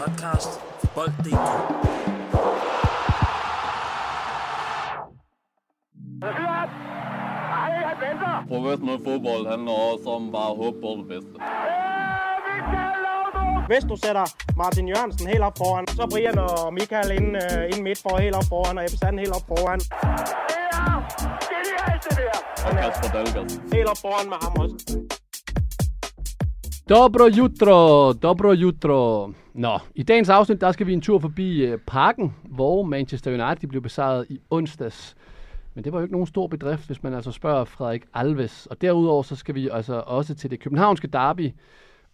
[0.00, 1.36] podcast for Bold.dk.
[8.48, 11.36] Professionel fodbold handler også om bare at håbe på det bedste.
[13.66, 14.24] Hvis du sætter
[14.56, 18.36] Martin Jørgensen helt op foran, så Brian og Michael ind, uh, ind midt for helt
[18.36, 19.80] op foran, og Ebbe Sand helt op foran.
[22.66, 23.50] Og Kasper Dahlgaard.
[23.74, 25.15] Helt op foran med ham også.
[26.88, 29.32] Dobro jutro, dobro jutro.
[29.54, 33.68] Nå, i dagens afsnit, der skal vi en tur forbi øh, parken, hvor Manchester United
[33.68, 35.16] blev besejret i onsdags.
[35.74, 38.66] Men det var jo ikke nogen stor bedrift, hvis man altså spørger Frederik Alves.
[38.66, 41.50] Og derudover så skal vi altså også til det københavnske derby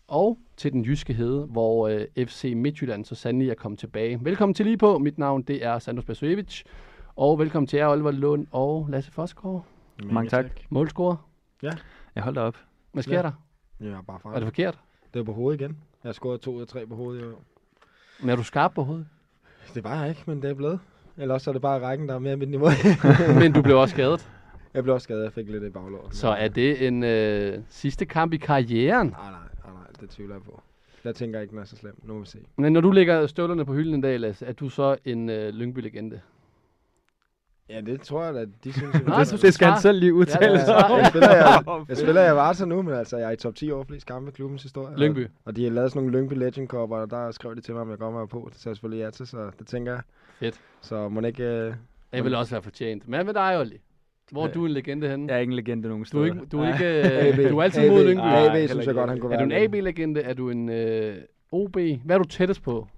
[0.09, 4.19] og til den jyske hede, hvor øh, FC Midtjylland så sandelig er kommet tilbage.
[4.25, 4.99] Velkommen til lige på.
[4.99, 6.63] Mit navn det er Sandro Spasojevic.
[7.17, 9.65] Og velkommen til jer, Oliver Lund og Lasse Fosgaard.
[10.05, 10.47] Mange tak.
[10.71, 11.17] Målscorer.
[12.15, 12.57] Jeg holdt op.
[12.93, 13.23] Hvad sker Ja.
[13.23, 13.33] der?
[13.83, 14.31] Jeg er bare fra.
[14.31, 14.79] Er det forkert?
[15.15, 15.71] Det var på hovedet igen.
[16.05, 17.23] Jeg har scoret to af tre på hovedet.
[17.23, 17.35] Jo.
[18.21, 19.07] Men er du skarp på hovedet?
[19.75, 20.81] Det var jeg ikke, men det er blevet.
[21.17, 22.69] Eller også er det bare rækken, der er mere mit niveau.
[23.41, 24.31] Men du blev også skadet.
[24.75, 26.15] jeg blev også skadet, jeg fik lidt i baglåret.
[26.17, 29.07] Så er det en øh, sidste kamp i karrieren.
[29.09, 29.31] Nej, nej,
[29.65, 30.63] nej, nej, det tvivler jeg på.
[31.05, 31.95] Jeg tænker ikke, den er så slem.
[32.03, 32.39] Nu må vi se.
[32.57, 35.49] Men når du lægger støvlerne på hylden en dag, Lasse, er du så en øh,
[35.55, 36.21] Lyngby-legende?
[37.73, 38.93] Ja, det tror jeg da, de synes.
[38.93, 40.95] det, du- det skal han selv lige udtale Ja, sig ja.
[40.97, 43.71] Jeg spiller, jeg, jeg spiller jeg Varta nu, men altså, jeg er i top 10
[43.71, 44.97] over flest kampe i klubbens historie.
[44.99, 45.25] Lyngby.
[45.25, 47.75] Og, og de har lavet sådan nogle Lyngby Legend Cup, og der skrev de til
[47.75, 48.49] mig, om jeg godt var på.
[48.53, 50.01] Det sagde jeg selvfølgelig ja til, så det tænker jeg.
[50.41, 50.61] Fedt.
[50.81, 51.45] Så må ikke...
[51.45, 51.75] Øh,
[52.15, 53.09] Det vil også være fortjent.
[53.09, 53.77] Men hvad med dig, Olli?
[54.33, 55.27] Hvor er du en legende henne?
[55.29, 56.23] Jeg er ikke en legende nogen Du steder.
[56.23, 58.23] er, ikke, du er, ikke, øh, du er altid mod Lyngby.
[58.25, 59.59] AB synes jeg godt, han kunne Er du være.
[59.65, 60.21] en AB-legende?
[60.23, 61.17] Er du en øh,
[61.53, 61.77] OB?
[62.05, 62.89] Hvad er du tættest på?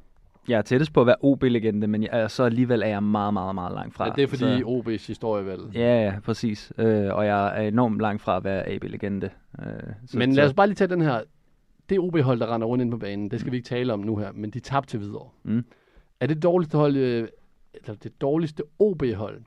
[0.48, 3.54] Jeg er tættest på at være OB-legende, men jeg, så alligevel er jeg meget, meget,
[3.54, 4.04] meget langt fra.
[4.06, 5.60] Ja, det er fordi Så, OB's historie vel.
[5.74, 6.72] ja, ja, præcis.
[6.78, 9.30] Øh, og jeg er enormt langt fra at være AB-legende.
[9.60, 9.66] Øh,
[10.06, 11.20] så, Men lad os bare lige tage den her.
[11.88, 14.16] Det OB-hold, der render rundt ind på banen, det skal vi ikke tale om nu
[14.16, 15.28] her, men de tabte til Hvidovre.
[15.42, 15.64] Mm.
[16.20, 17.28] Er det dårligste hold, øh,
[17.74, 19.40] eller det dårligste OB-hold,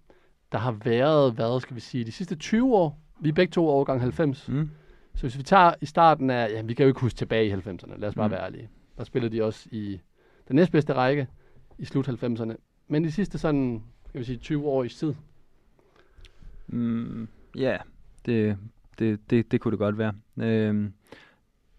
[0.52, 3.00] der har været, hvad skal vi sige, de sidste 20 år?
[3.22, 4.50] Vi er begge to årgang 90.
[4.50, 4.70] Mm.
[5.16, 7.52] Så hvis vi tager i starten af, ja, vi kan jo ikke huske tilbage i
[7.52, 8.32] 90'erne, lad os bare Mm.
[8.32, 8.70] være ærlige.
[8.98, 10.00] Der spillede de også i
[10.48, 11.28] den næstbedste række
[11.78, 12.56] i slut 90'erne.
[12.88, 15.14] Men de sidste sådan, skal vi sige, 20 år i tid.
[16.68, 17.78] Mm, ja,
[18.26, 18.58] det,
[19.00, 20.14] det, det, det kunne det godt være.
[20.38, 20.90] Øh,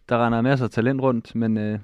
[0.09, 1.79] der render masser af talent rundt, men øh,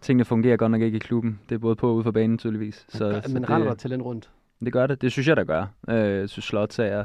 [0.00, 1.40] tingene fungerer godt nok ikke i klubben.
[1.48, 2.86] Det er både på og ude for banen, tydeligvis.
[2.88, 4.30] Så, men det, render der talent rundt?
[4.64, 5.02] Det gør det.
[5.02, 5.66] Det synes jeg, der gør.
[5.88, 7.04] Øh, jeg synes, Slots er,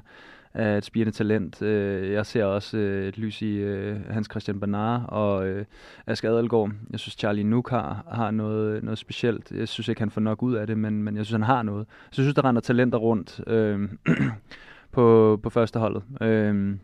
[0.55, 1.61] er et spirende talent.
[1.61, 5.66] Øh, jeg ser også øh, et lys i øh, Hans Christian Bernard og øh,
[6.07, 6.71] Asger Adelgaard.
[6.91, 9.51] Jeg synes, Charlie Nuk har, har noget, noget specielt.
[9.51, 11.63] Jeg synes ikke, han får nok ud af det, men, men jeg synes, han har
[11.63, 11.88] noget.
[12.11, 13.89] Så jeg synes, der render talenter rundt øh,
[14.95, 16.03] på, på førsteholdet.
[16.21, 16.75] Øh,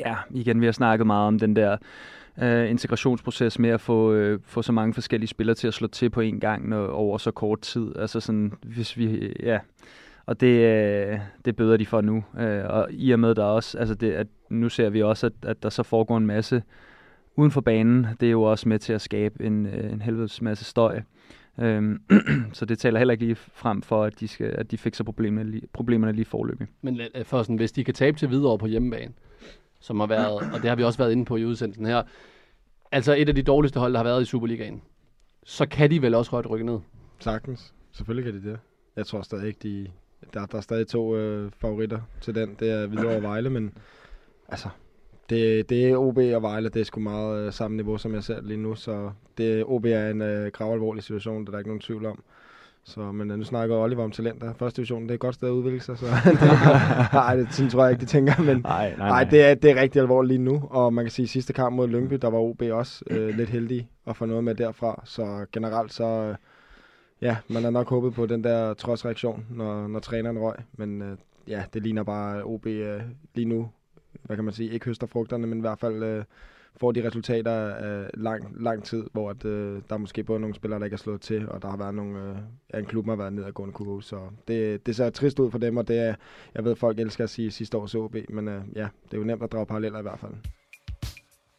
[0.00, 1.76] ja, igen, vi har snakket meget om den der
[2.42, 6.10] øh, integrationsproces med at få, øh, få så mange forskellige spillere til at slå til
[6.10, 7.96] på en gang når, over så kort tid.
[7.96, 9.58] Altså sådan, hvis vi, ja,
[10.26, 12.24] og det, øh, det bøder de for nu.
[12.38, 15.32] Øh, og i og med der også, altså det, at nu ser vi også, at,
[15.42, 16.62] at der så foregår en masse
[17.36, 18.06] uden for banen.
[18.20, 21.00] Det er jo også med til at skabe en, øh, en helvedes masse støj.
[21.58, 22.02] Øhm,
[22.52, 25.50] så det taler heller ikke lige frem for, at de, skal, at de fikser problemerne
[25.50, 26.66] lige, problemerne lige forløbig.
[26.82, 29.12] Men la- for sådan, hvis de kan tabe til Hvidovre på hjemmebane,
[29.80, 32.02] som har været, og det har vi også været inde på i udsendelsen her,
[32.92, 34.82] altså et af de dårligste hold, der har været i Superligaen,
[35.44, 36.78] så kan de vel også godt rykke ned.
[37.18, 37.74] Sagtens.
[37.92, 38.58] Selvfølgelig kan de det.
[38.96, 39.86] Jeg tror stadig ikke, de...
[40.34, 42.56] Der, der er stadig to øh, favoritter til den.
[42.60, 43.72] Det er Hvidovre og Vejle, men
[44.48, 44.68] altså...
[45.30, 48.24] Det, det er OB og Vejle, det er sgu meget øh, samme niveau, som jeg
[48.24, 48.74] ser lige nu.
[48.74, 52.22] Så det, OB er en øh, gravalvorlig situation, det er der ikke nogen tvivl om.
[52.84, 54.52] Så, men øh, nu snakker Oliver om talenter.
[54.52, 55.98] Første division, det er et godt sted at udvikle sig.
[55.98, 56.06] Så
[57.12, 58.42] nej, det sådan tror jeg ikke, de tænker.
[58.42, 60.62] Men Nej, nej, det, er, det er rigtig alvorligt lige nu.
[60.70, 63.50] Og man kan sige, at sidste kamp mod Lyngby, der var OB også øh, lidt
[63.50, 65.02] heldig at få noget med derfra.
[65.04, 66.04] Så generelt så...
[66.04, 66.34] Øh,
[67.22, 70.56] Ja, man har nok håbet på den der trodsreaktion, når, når træneren røg.
[70.72, 71.16] Men øh,
[71.48, 73.02] ja, det ligner bare OB øh,
[73.34, 73.70] lige nu,
[74.22, 76.24] hvad kan man sige, ikke høster frugterne, men i hvert fald øh,
[76.76, 80.54] får de resultater af lang, lang tid, hvor at, øh, der er måske både nogle
[80.54, 82.36] spillere, der ikke er slået til, og der har været nogle, øh,
[82.74, 84.02] ja, en klub, der har været nedadgående kurve.
[84.02, 86.14] Så det, det ser trist ud for dem, og det er,
[86.54, 89.24] jeg ved, folk elsker at sige sidste års OB, men øh, ja, det er jo
[89.24, 90.32] nemt at drage paralleller i hvert fald.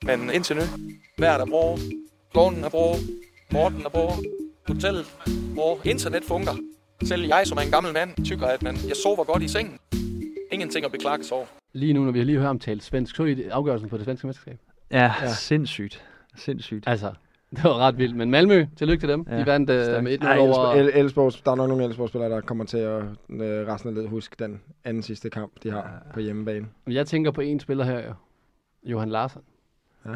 [0.06, 0.62] Men indtil nu,
[1.20, 1.78] vejret er bror,
[2.32, 2.96] klonen er bror,
[3.54, 4.14] Morten er bror,
[4.74, 5.06] hotellet
[5.56, 6.56] bra, internet fungerer.
[7.04, 9.78] Selv jeg, som er en gammel mand, tykker, at man, jeg sover godt i sengen.
[10.52, 11.46] Ingenting at beklage sig over.
[11.74, 14.06] Lige nu, når vi har lige hørt om talt svensk, så i afgørelsen på det
[14.06, 14.60] svenske mesterskab.
[14.92, 15.14] Ja, Ja.
[15.22, 15.34] ja.
[15.34, 16.04] sindssygt.
[16.36, 16.88] Sindssygt.
[16.88, 17.12] Altså,
[17.56, 18.16] det var ret vildt.
[18.16, 19.26] Men Malmø, tillykke til dem.
[19.30, 19.34] Ja.
[19.36, 20.72] Ja, De vandt øh, med 1-0 Ej, over...
[20.72, 24.10] El- Elfsborg, der er nok nogle Elfsborg-spillere, der kommer til at øh, resten af ledet
[24.10, 26.68] huske den anden sidste kamp, de har på hjemmebane.
[26.88, 28.14] Jeg tænker på en spiller her, jo.
[28.84, 29.42] Johan Larsen.
[30.06, 30.12] Ja.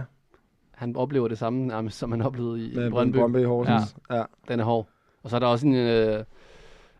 [0.77, 3.17] Han oplever det samme, nærmest, som han oplevede i, i Med Brøndby.
[3.17, 3.95] Brøndby i Horsens.
[4.09, 4.15] Ja.
[4.15, 4.23] ja.
[4.47, 4.87] Den er hård.
[5.23, 6.23] Og så er der også en, øh,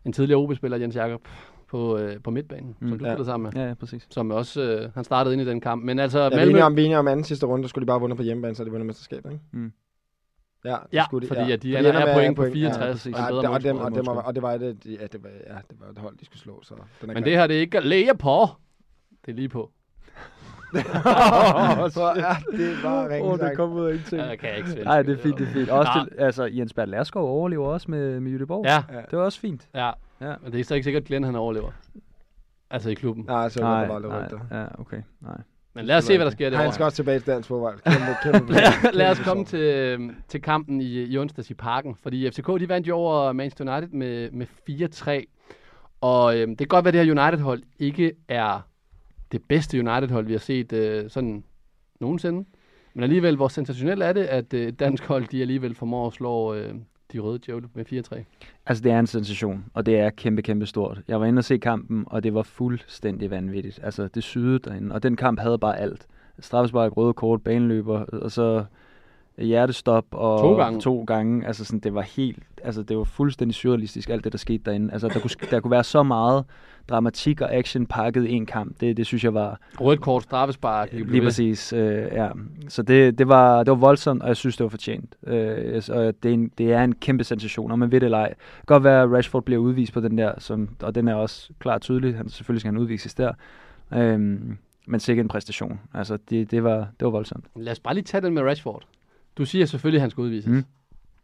[0.04, 1.20] en tidligere OB-spiller, Jens Jakob,
[1.68, 3.10] på, øh, på midtbanen, mm, som du ja.
[3.10, 3.62] spillede sammen med.
[3.62, 4.06] Ja, ja, præcis.
[4.10, 5.84] Som også, øh, han startede ind i den kamp.
[5.84, 6.50] Men altså, Ja, vi er Malmø...
[6.50, 8.54] enige om, vi er om anden sidste runde, der skulle de bare vundet på hjemmebane,
[8.54, 9.44] så de vundet mesterskabet, ikke?
[9.52, 9.72] Mm.
[10.64, 13.06] Ja, det Ja, skulle de, fordi at de For ender med point på point, 64.
[13.06, 15.06] Ja, og ja, bedre det, og, dem, og, dem, og, og det var det, ja,
[15.12, 17.32] det var, ja, det var et hold, de skulle slå, så den er Men det
[17.32, 18.46] her, det er ikke at læge på.
[19.26, 19.70] Det er lige på.
[21.96, 24.22] så, ja, det var ringe Åh, det kom ud af ingenting.
[24.22, 24.84] Ja, jeg kan ikke svensk.
[24.84, 25.68] Nej, det er fint, det er fint.
[25.70, 28.64] Også til, altså, Jens Bert Lerskov overlever også med, med Jytteborg.
[28.66, 29.68] Ja, Det var også fint.
[29.74, 29.90] ja.
[30.20, 30.34] Ja.
[30.42, 31.70] Men det er så ikke sikkert, at Glenn han overlever.
[32.70, 33.24] Altså i klubben.
[33.28, 34.12] Nej, så var det bare lidt
[34.50, 35.02] nej, ja, okay.
[35.20, 35.36] Nej.
[35.74, 36.72] Men lad os se, hvad der sker Han derovre.
[36.72, 37.78] skal også tilbage til dansk fodbold.
[37.84, 41.96] Kæmpe, kæmpe, lad, lad os komme til, øhm, til kampen i, i onsdags i parken.
[42.02, 44.46] Fordi FCK de vandt jo over Manchester United med, med
[45.30, 45.98] 4-3.
[46.00, 48.60] Og øhm, det kan godt være, at det her United-hold ikke er
[49.32, 51.44] det bedste United-hold, vi har set øh, sådan
[52.00, 52.44] nogensinde.
[52.94, 56.54] Men alligevel, hvor sensationelt er det, at øh, dansk hold de alligevel formår at slå
[56.54, 56.74] øh,
[57.12, 58.22] de røde djævle med 4-3.
[58.66, 61.00] Altså, det er en sensation, og det er kæmpe, kæmpe stort.
[61.08, 63.80] Jeg var inde og se kampen, og det var fuldstændig vanvittigt.
[63.82, 66.06] Altså, det syede derinde, og den kamp havde bare alt.
[66.38, 68.64] Straffespark, røde kort, baneløber, og så
[69.38, 70.80] hjertestop og To gange.
[70.80, 71.46] to gange.
[71.46, 74.92] Altså sådan, det var helt, altså det var fuldstændig surrealistisk, alt det, der skete derinde.
[74.92, 76.44] Altså, der kunne, der kunne være så meget
[76.88, 78.80] dramatik og action pakket i en kamp.
[78.80, 80.92] Det, det synes jeg var Rødt kort, straffespark.
[80.92, 81.22] Lige ved.
[81.22, 82.28] præcis, øh, ja.
[82.68, 85.14] Så det, det, var, det var voldsomt, og jeg synes, det var fortjent.
[85.26, 88.18] Øh, og det, er en, det er en kæmpe sensation, og man ved det eller
[88.18, 88.28] ej.
[88.28, 91.14] Det kan godt være, at Rashford bliver udvist på den der, som, og den er
[91.14, 92.16] også klart tydelig.
[92.16, 93.32] Han, selvfølgelig skal han udvises der.
[93.94, 95.80] Øhm, men sikkert en præstation.
[95.94, 97.44] Altså, det, det, var, det var voldsomt.
[97.56, 98.82] Lad os bare lige tage den med Rashford.
[99.38, 100.46] Du siger selvfølgelig, at han skal udvises.
[100.46, 100.54] Mm.
[100.54, 100.64] Mm.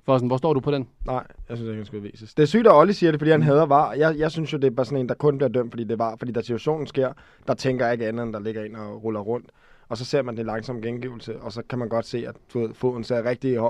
[0.05, 0.89] Forresten, hvor står du på den?
[1.07, 2.35] Nej, jeg synes ikke, han skulle vises.
[2.35, 3.93] Det er sygt, at Olli siger det, fordi han hader var.
[3.93, 5.99] Jeg, jeg synes jo, det er bare sådan en, der kun bliver dømt, fordi det
[5.99, 6.17] var.
[6.17, 7.13] Fordi da situationen sker,
[7.47, 9.47] der tænker jeg ikke andet, end der ligger en og ruller rundt.
[9.89, 12.61] Og så ser man det langsom gengivelse, og så kan man godt se, at du
[12.61, 13.61] ved, foden ser rigtig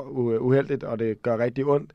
[0.40, 1.92] uheldigt, og det gør rigtig ondt.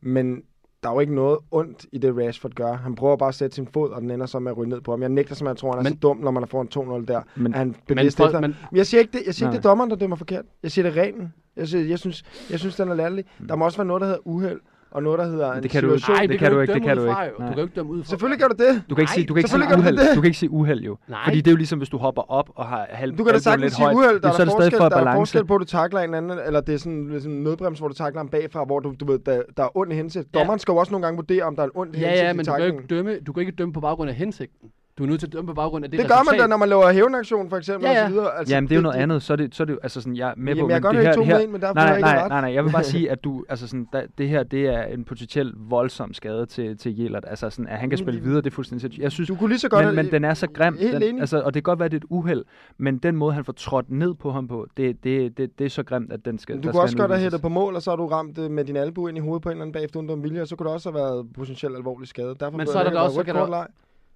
[0.00, 0.42] Men
[0.82, 2.72] der er jo ikke noget ondt i det, Rashford gør.
[2.72, 4.80] Han prøver bare at sætte sin fod, og den ender så med at ryge ned
[4.80, 5.00] på ham.
[5.02, 6.68] Jeg nægter simpelthen, at tro, han er Men- så dum, når man er foran
[7.02, 7.22] 2-0 der.
[7.36, 8.40] Men, han Men, bevidst efter?
[8.40, 10.44] men Men jeg siger ikke, det, jeg siger ikke, det er dommeren, der dømmer forkert.
[10.62, 11.32] Jeg siger det er reglen.
[11.56, 13.24] Jeg, siger, jeg, synes, jeg synes, den er lærlig.
[13.48, 14.60] Der må også være noget, der hedder uheld,
[14.90, 16.00] og noget, der hedder en det kan du ikke.
[16.00, 16.16] situation.
[16.16, 17.14] nej, det kan du ikke, det kan du ikke.
[17.38, 18.08] Du kan ikke dømme ud fra.
[18.08, 18.82] Selvfølgelig gør du det.
[18.90, 19.96] Du kan ikke Nej, sige, du kan ikke sige du uheld.
[19.98, 20.08] det.
[20.14, 20.96] Du kan ikke sige uheld jo.
[21.08, 21.18] Nej.
[21.24, 23.38] Fordi det er jo ligesom, hvis du hopper op og har halv Du kan da
[23.38, 24.20] sagtens sige uheld.
[24.20, 26.00] Der så er, er der det forskel, for der er forskel på, at du takler
[26.00, 28.80] en anden, eller det er sådan, sådan en nødbrems, hvor du takler ham bagfra, hvor
[28.80, 30.26] du, du ved, der, der er ondt i hensigt.
[30.34, 30.38] Ja.
[30.38, 32.36] Dommeren skal jo også nogle gange vurdere, om der er en Ja, hensigt ja, i
[32.36, 34.68] men du kan, ikke dømme, du kan ikke dømme på baggrund af hensigten.
[34.98, 36.40] Du er nødt til at dømme på baggrund af det, Det gør man resultat.
[36.40, 38.02] da, når man laver hævnaktion, for eksempel, Ja, ja.
[38.04, 38.38] og så videre.
[38.38, 39.22] Altså, Jamen, det er jo noget andet.
[39.22, 40.82] Så er det, så er det jo, altså sådan, jeg er med Jamen, på, jeg
[40.82, 42.28] kan men godt det høre, her, det her, men derfor nej, har nej, nej, ret.
[42.28, 44.82] nej, nej, jeg vil bare sige, at du, altså sådan, da, det her, det er
[44.82, 47.24] en potentiel voldsom skade til, til Jelert.
[47.26, 49.02] Altså sådan, at han kan spille det- videre, det er fuldstændig sindssygt.
[49.02, 49.86] Jeg synes, Du kunne lige så godt...
[49.86, 50.76] men, men den er så grim.
[50.80, 52.44] Helt den, altså, og det kan godt være, det er et uheld,
[52.78, 55.70] men den måde, han får trådt ned på ham på, det, det, det, det er
[55.70, 57.90] så grimt, at den skal Du kunne også godt have hættet på mål, og så
[57.90, 60.00] har du ramt øh, med din albu ind i hovedet på en eller anden bagefter
[60.00, 62.34] uden vilje, og så kunne det også have været potentielt alvorlig skade.
[62.40, 63.34] Derfor Men så er det der også- kan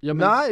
[0.03, 0.43] Jamen, Nej,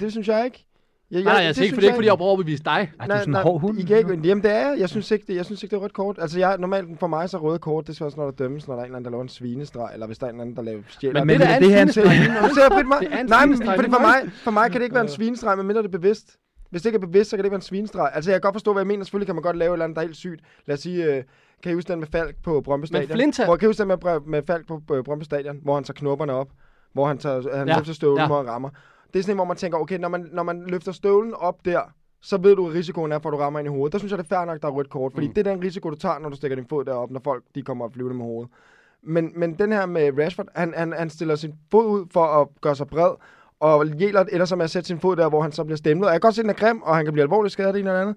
[0.00, 0.64] det synes jeg ikke.
[1.10, 2.92] Jeg, nej, nej, jeg siger ikke, for det er ikke, fordi jeg har overbevist dig.
[3.00, 3.78] Ej, du er sådan en hård hund.
[3.78, 4.76] I kan ikke, jamen det er jeg.
[4.78, 6.18] Jeg synes ikke, det, jeg synes ikke, det er rødt kort.
[6.20, 8.30] Altså jeg, normalt for mig så er røde kort, det er så også, når der
[8.32, 10.30] dømmes, når der er en eller anden, der laver en svinestreg, eller hvis der er
[10.30, 11.20] en anden, der laver stjæler.
[11.24, 12.42] Men, Men det, er det her er en svinestreg.
[12.48, 12.98] Nu ser jeg frit mig.
[13.00, 15.56] Det en Nej, men fordi for mig, for mig kan det ikke være en svinestreg,
[15.56, 16.36] medmindre det er bevidst.
[16.70, 18.10] Hvis det ikke er bevidst, så kan det ikke være en svinestreg.
[18.14, 19.04] Altså, jeg kan godt forstå, hvad jeg mener.
[19.04, 20.40] Selvfølgelig kan man godt lave et eller andet, der er helt sygt.
[20.66, 21.22] Lad os sige, øh,
[21.62, 23.18] kan I huske den med Falk på Brøndby Stadion?
[23.20, 25.84] Flinta- Hvor, kan I huske den med, med Falk på øh, Brøndby Stadion, hvor han
[25.84, 26.48] tager knopperne op?
[26.92, 28.26] Hvor han, tager, han Ja, løfter støvlen, ja.
[28.26, 28.70] hvor han rammer.
[29.12, 31.64] Det er sådan en, hvor man tænker, okay, når man, når man løfter støvlen op
[31.64, 31.80] der,
[32.22, 33.92] så ved du, at risikoen er for, at du rammer ind i hovedet.
[33.92, 35.12] Der synes jeg, det er fair nok, der er rødt kort.
[35.12, 35.34] Fordi Mm.
[35.34, 37.62] det er den risiko, du tager, når du stikker din fod derop, når folk de
[37.62, 38.50] kommer og flyver med hovedet.
[39.02, 42.48] Men, men den her med Rashford, han, han, han stiller sin fod ud for at
[42.60, 43.10] gøre sig bred,
[43.60, 46.06] og Jelert ender så med at sætte sin fod der, hvor han så bliver stemlet.
[46.06, 47.76] Og jeg kan godt se, at den er grim, og han kan blive alvorligt skadet
[47.76, 48.16] i en eller andet.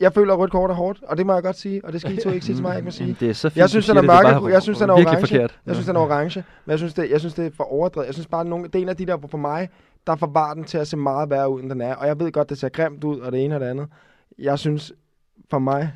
[0.00, 2.00] Jeg føler, at rødt kort er hårdt, og det må jeg godt sige, og det
[2.00, 3.04] skal I to ikke sige til mig, jeg må sige.
[3.06, 4.46] Jamen, det er så fint, Jeg synes, den er mørke.
[4.46, 5.20] Jeg synes, den er orange.
[5.20, 5.60] forkert.
[5.66, 8.06] Jeg synes, den er orange, men jeg synes, det, jeg synes, det er for overdrevet.
[8.06, 9.68] Jeg synes bare, at nogle, det er en af de der, hvor for mig,
[10.06, 11.94] der forvarer den til at se meget værre ud, end den er.
[11.94, 13.88] Og jeg ved godt, det ser grimt ud, og det ene og det andet.
[14.38, 14.92] Jeg synes,
[15.50, 15.92] for mig,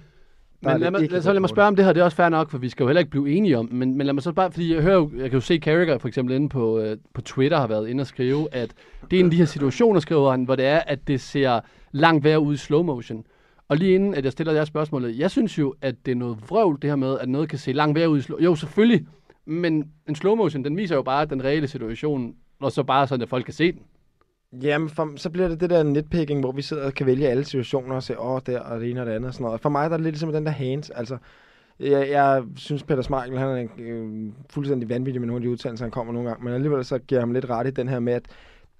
[0.65, 2.17] der Men lad mig, lad, så lad mig spørge om det her, det er også
[2.17, 4.23] fair nok, for vi skal jo heller ikke blive enige om, men, men lad mig
[4.23, 6.79] så bare, fordi jeg hører jo, jeg kan jo se Carragher for eksempel inde på,
[6.79, 8.75] øh, på Twitter har været inde og skrive, at
[9.11, 11.61] det er en af de her situationer, skriver han, hvor det er, at det ser
[11.93, 13.25] langt værre ud i slow motion.
[13.69, 16.39] Og lige inden, at jeg stiller jer spørgsmålet, jeg synes jo, at det er noget
[16.49, 19.07] vrøvl, det her med, at noget kan se langt værre ud i slow Jo, selvfølgelig,
[19.47, 23.23] men en slow motion, den viser jo bare den reelle situation, og så bare sådan,
[23.23, 23.81] at folk kan se den.
[24.53, 27.45] Jamen, for, så bliver det det der nitpicking, hvor vi sidder og kan vælge alle
[27.45, 29.61] situationer og se, åh, der og det ene og det andet og sådan noget.
[29.61, 31.17] For mig der er det lidt ligesom den der hands, altså...
[31.81, 35.85] Jeg, jeg synes, Peter Smeichel, han er øh, fuldstændig vanvittig med nogle af de udtalelser,
[35.85, 38.01] han kommer nogle gange, men alligevel så giver jeg ham lidt ret i den her
[38.01, 38.23] med, at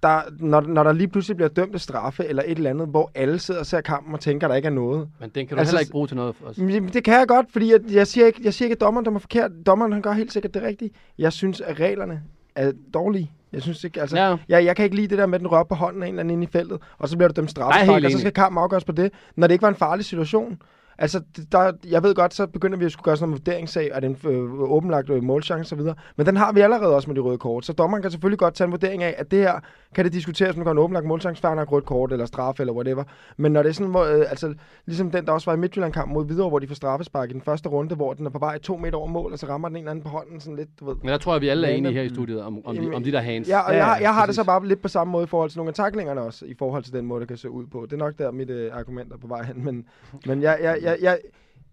[0.03, 3.11] der, når, når der lige pludselig bliver dømt et straffe eller et eller andet, hvor
[3.15, 5.09] alle sidder og ser kampen og tænker, at der ikke er noget.
[5.19, 6.35] Men den kan du Altså, heller ikke bruge til noget.
[6.57, 9.05] Jamen, Det kan jeg godt, fordi jeg, jeg, siger ikke, jeg siger ikke, at dommeren
[9.05, 9.51] der er forkert.
[9.65, 10.91] Dommeren han gør helt sikkert det rigtige.
[11.17, 12.23] Jeg synes, at reglerne
[12.55, 13.31] er dårlige.
[13.53, 14.35] Jeg synes ikke, altså, Ja.
[14.49, 16.13] jeg, jeg kan ikke lide det der med, at den rører på hånden af en
[16.13, 18.61] eller anden inde i feltet, og så bliver du dømt straffespark, og så skal kampen
[18.63, 20.61] afgøres på det, når det ikke var en farlig situation.
[20.97, 21.21] Altså,
[21.51, 24.09] der, jeg ved godt, så begynder vi at skulle gøre sådan en vurderingssag, er det
[24.09, 25.81] en øh, åbenlagt øh, målchance osv.,
[26.17, 28.53] men den har vi allerede også med de røde kort, så dommeren kan selvfølgelig godt
[28.53, 29.53] tage en vurdering af, at det her
[29.95, 32.73] kan det diskuteres, om du en åbenlagt målchance, færre nok rødt kort, eller straf, eller
[32.73, 33.03] whatever.
[33.37, 34.53] Men når det er sådan, hvor, øh, altså,
[34.85, 37.41] ligesom den, der også var i Midtjylland-kamp mod Hvidovre, hvor de får straffespark i den
[37.41, 39.77] første runde, hvor den er på vej to meter over mål, og så rammer den
[39.77, 40.95] en eller anden på hånden sådan lidt, du ved.
[41.01, 42.91] Men der tror jeg, vi alle er enige den- her i studiet om, om, de,
[42.95, 43.49] om de der hands.
[43.49, 45.27] Ja, og Ja, jeg, ja, jeg har det så bare lidt på samme måde i
[45.27, 47.65] forhold til nogle af taklingerne også, i forhold til den måde, det kan se ud
[47.67, 47.81] på.
[47.85, 49.65] Det er nok der, mit øh, argument er på vej hen.
[49.65, 49.85] Men,
[50.25, 51.19] men jeg, jeg, jeg, jeg,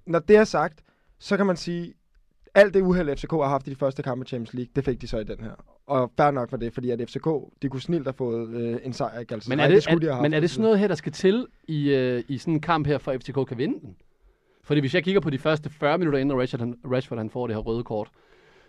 [0.07, 0.81] når det er sagt,
[1.19, 1.95] så kan man sige,
[2.55, 5.01] alt det uheld, FCK har haft i de første kampe i Champions League, det fik
[5.01, 5.51] de så i den her.
[5.87, 7.27] Og fair nok for det, fordi at FCK,
[7.63, 9.57] de kunne snilt have fået øh, en sejr i Galatasaray.
[9.57, 11.47] Men er det, skulle de er, men er det sådan noget her, der skal til
[11.69, 13.97] i, øh, i sådan en kamp her, for at FCK kan vinde den?
[14.63, 17.47] Fordi hvis jeg kigger på de første 40 minutter, inden Rashford, han, Rashford han får
[17.47, 18.09] det her røde kort,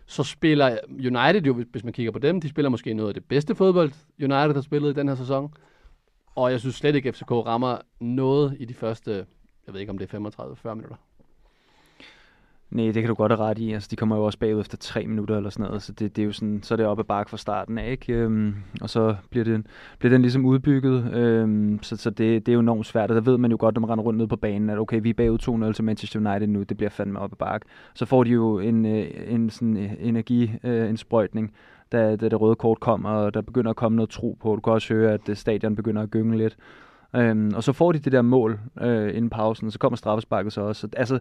[0.06, 3.14] så spiller United jo, hvis- hvis man kigger på dem, de spiller måske noget af
[3.14, 5.54] det bedste fodbold, United har spillet i den her sæson.
[6.36, 9.26] Og jeg synes slet ikke, at FCK rammer noget i de første,
[9.66, 10.96] jeg ved ikke om det er 35-40 minutter.
[12.72, 13.74] Nej, det kan du godt have ret i.
[13.74, 16.22] Altså, de kommer jo også bagud efter tre minutter eller sådan noget, så det, det
[16.22, 18.14] er jo sådan, så er det op ad bakke fra starten af, ikke?
[18.14, 19.66] Øhm, og så bliver, det,
[20.00, 23.22] bliver den ligesom udbygget, øhm, så, så det, det er jo enormt svært, og der
[23.22, 25.14] ved man jo godt, når man render rundt ned på banen, at okay, vi er
[25.14, 27.68] bagud 2-0 til Manchester United nu, det bliver fandme op ad bakke.
[27.94, 31.54] Så får de jo en, øh, en sådan øh, energiindsprøjtning,
[31.92, 34.56] da, da det røde kort kommer, og der begynder at komme noget tro på.
[34.56, 36.58] Du kan også høre, at øh, stadion begynder at gynge lidt.
[37.16, 40.54] Øhm, og så får de det der mål øh, inden pausen, og så kommer straffesparket
[40.54, 40.82] så også.
[40.82, 41.20] Så, altså,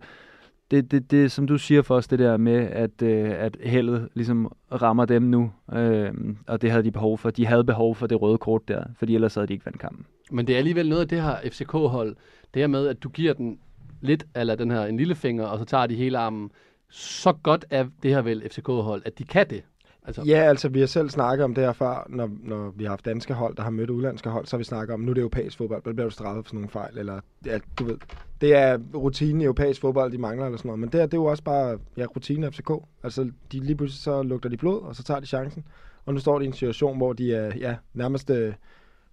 [0.71, 4.09] det, det, det, som du siger for os, det der med, at, øh, at heldet
[4.15, 6.13] ligesom rammer dem nu, øh,
[6.47, 7.31] og det havde de behov for.
[7.31, 10.07] De havde behov for det røde kort der, fordi ellers havde de ikke vandt kampen.
[10.31, 12.17] Men det er alligevel noget af det her FCK-hold,
[12.55, 13.59] det her med, at du giver den
[14.01, 16.51] lidt, eller den her en lille finger, og så tager de hele armen.
[16.91, 19.63] Så godt er det her vel FCK-hold, at de kan det.
[20.09, 22.91] Altså, Ja, altså vi har selv snakket om det her før, når, når vi har
[22.91, 25.15] haft danske hold, der har mødt udlandske hold, så har vi snakket om, nu er
[25.15, 27.97] det europæisk fodbold, der bliver du straffet for sådan nogle fejl, eller ja, du ved,
[28.41, 31.15] det er rutinen i europæisk fodbold, de mangler eller sådan noget, men det, her, det
[31.15, 32.71] er jo også bare, ja, rutine FCK,
[33.03, 35.65] altså de, lige pludselig så lugter de blod, og så tager de chancen,
[36.07, 38.53] og nu står de i en situation, hvor de er, ja, nærmest øh,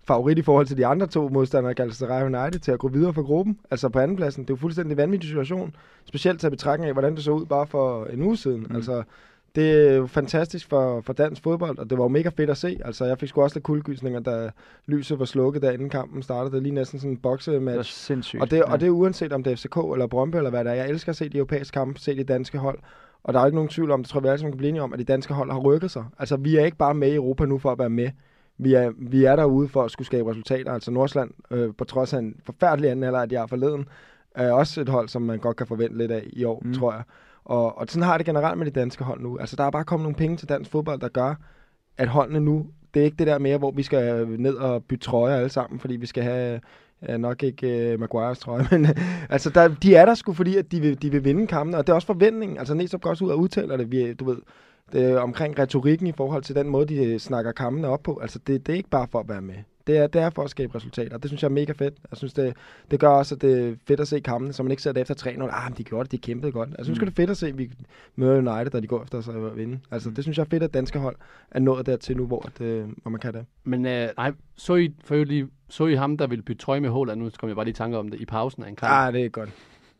[0.07, 3.21] favorit i forhold til de andre to modstandere, Galatasaray United, til at gå videre fra
[3.21, 5.75] gruppen, altså på andenpladsen, det er jo fuldstændig vanvittig situation,
[6.05, 8.75] specielt til betragtning af, hvordan det så ud bare for en uge siden, mm.
[8.75, 9.03] altså
[9.55, 12.57] det er jo fantastisk for, for dansk fodbold, og det var jo mega fedt at
[12.57, 12.79] se.
[12.85, 14.51] Altså, jeg fik sgu også lidt kuldegysninger, da
[14.85, 16.55] lyset var slukket, da inden kampen startede.
[16.55, 17.93] Det lige næsten sådan en Det var boksematch.
[17.93, 18.41] sindssygt.
[18.41, 20.71] Og det, og det er uanset om det er FCK eller Brøndby eller hvad det
[20.71, 20.75] er.
[20.75, 22.79] Jeg elsker at se de europæiske kampe, se de danske hold.
[23.23, 24.69] Og der er ikke nogen tvivl om, det tror jeg, vi alle sammen kan blive
[24.69, 26.05] enige om, at de danske hold har rykket sig.
[26.19, 28.09] Altså, vi er ikke bare med i Europa nu for at være med.
[28.57, 30.71] Vi er, vi er derude for at skulle skabe resultater.
[30.71, 33.87] Altså Nordsland, øh, på trods af en forfærdelig anden alder, at de har forleden,
[34.35, 36.73] er også et hold, som man godt kan forvente lidt af i år, mm.
[36.73, 37.03] tror jeg.
[37.45, 39.37] Og, og sådan har jeg det generelt med de danske hold nu.
[39.37, 41.35] Altså, der er bare kommet nogle penge til dansk fodbold, der gør,
[41.97, 45.05] at holdene nu, det er ikke det der mere, hvor vi skal ned og bytte
[45.05, 46.61] trøjer alle sammen, fordi vi skal have
[47.07, 48.87] ja, nok ikke uh, Maguires trøje, men
[49.29, 51.87] altså, der, de er der sgu, fordi at de vil, de vil vinde kampen, og
[51.87, 52.57] det er også forventningen.
[52.57, 54.37] Altså, Næstrup går også ud og udtaler det, vi, du ved,
[54.93, 58.19] det omkring retorikken i forhold til den måde, de snakker kampene op på.
[58.21, 59.55] Altså, det, det er ikke bare for at være med.
[59.87, 61.17] Det er, det er for at skabe resultater.
[61.17, 61.93] Det synes jeg er mega fedt.
[62.11, 62.53] Jeg synes, det,
[62.91, 65.01] det gør også, at det er fedt at se kampene, så man ikke ser det
[65.01, 65.29] efter 3-0.
[65.29, 66.69] Ah, men de gjorde det, de kæmpede godt.
[66.77, 67.05] Jeg synes, Mm.
[67.05, 67.71] det er fedt at se, at vi
[68.15, 69.79] møder United, da de går efter sig at vinde.
[69.91, 71.15] Altså, det synes jeg er fedt, at danske hold
[71.51, 73.45] er nået dertil nu, hvor, at, øh, hvor man kan det.
[73.63, 76.79] Men øh, nej, så I, for øvrigt lige, så I ham, der ville bytte trøje
[76.79, 77.21] med Håland?
[77.21, 78.91] Nu kom jeg bare lige i tanke om det i pausen af en kamp.
[78.91, 79.49] Ah, det er godt.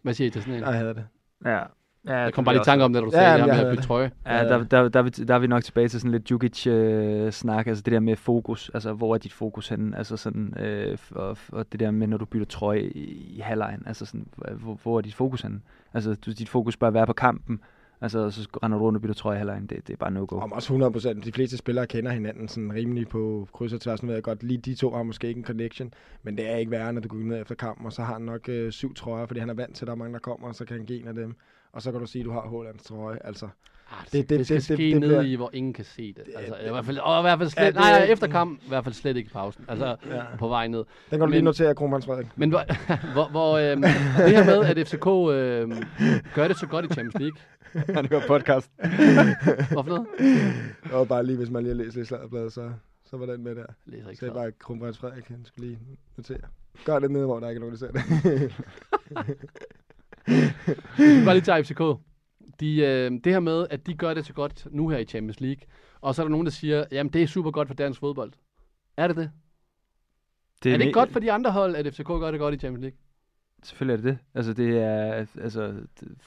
[0.02, 0.62] Hvad siger I til sådan en?
[0.64, 1.06] Jeg havde det.
[1.46, 1.64] Ja.
[2.08, 3.56] Ja jeg kom bare lige i tanke om det, da du Ja, sagde jamen, det
[3.56, 4.12] her jeg med at bytte trøje.
[4.26, 7.68] Ja, der, der, der, er vi, der er vi nok tilbage til sådan lidt Djukic-snak,
[7.68, 11.38] altså det der med fokus, altså hvor er dit fokus henne, altså sådan, øh, og,
[11.52, 14.98] og det der med, når du bytter trøje i, i halvlejen, altså sådan, hvor, hvor
[14.98, 15.60] er dit fokus henne?
[15.94, 17.60] Altså du, dit fokus bør være på kampen,
[18.02, 20.40] altså så render du rundt og bytter trøje i halvlejen, det, det er bare no-go.
[20.40, 21.26] Om også 100 procent.
[21.26, 24.04] De fleste spillere kender hinanden sådan rimelig på kryds og tværs.
[24.04, 25.94] Nu ved jeg godt, lige de to har måske ikke en connection,
[26.24, 28.22] men det er ikke værre, når du går ned efter kampen, og så har han
[28.22, 30.48] nok øh, syv trøjer, fordi han er vant til, at der er mange, der kommer,
[30.48, 31.36] og så kan han give en af dem.
[31.76, 33.18] Og så kan du sige, at du har Hålands trøje.
[33.24, 33.48] Altså,
[33.92, 35.74] Ah, det, Det- det, det- skal det- ske det- det ned bliver- i, hvor ingen
[35.74, 36.24] kan se det.
[36.36, 38.28] Altså, det- i hvert fald, og i hvert fald slet, Ja, det- nej, nej, efter
[38.28, 39.66] kampen, i hvert fald slet ikke i pausen.
[39.68, 40.22] Altså, ja.
[40.40, 40.78] på vej ned.
[40.80, 42.28] Den kan du Men- lige notere, Kronprins Frederik.
[42.36, 42.64] Men hvor,
[43.14, 43.90] hvor, hvor øh, det
[44.36, 45.84] her med, at FCK øh,
[46.36, 47.38] gør det så godt i Champions League.
[47.98, 48.72] Han gør podcast.
[49.72, 50.08] Hvorfor noget?
[50.84, 52.72] Det var bare lige, hvis man lige har læst lidt sladderbladet, så,
[53.06, 53.66] så var den med der.
[53.86, 55.80] Læser ikke Så det er bare Kronprins Frederik, han skulle lige
[56.18, 56.38] notere.
[56.86, 58.54] Gør det nede, hvor der ikke er nogen, der ser det.
[60.26, 62.02] Hvis vi bare lige tager FCK.
[62.60, 65.40] De, øh, det her med, at de gør det så godt nu her i Champions
[65.40, 65.62] League,
[66.02, 68.32] og så er der nogen, der siger, jamen det er super godt for dansk fodbold.
[68.98, 69.32] Er det det?
[70.64, 72.58] Det er det me- godt for de andre hold, at FCK gør det godt i
[72.58, 72.98] Champions League?
[73.64, 74.18] Selvfølgelig er det det.
[74.38, 76.18] Altså, det er, altså, det,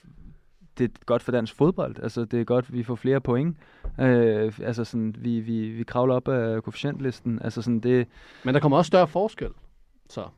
[0.79, 1.97] det er godt for dansk fodbold.
[2.03, 3.57] Altså, det er godt, at vi får flere point.
[4.01, 7.43] Øh, altså, sådan, vi, vi, vi kravler op af koefficientlisten.
[7.43, 8.09] Altså, sådan, det,
[8.45, 9.51] Men der kommer også større forskel.
[10.11, 10.29] Så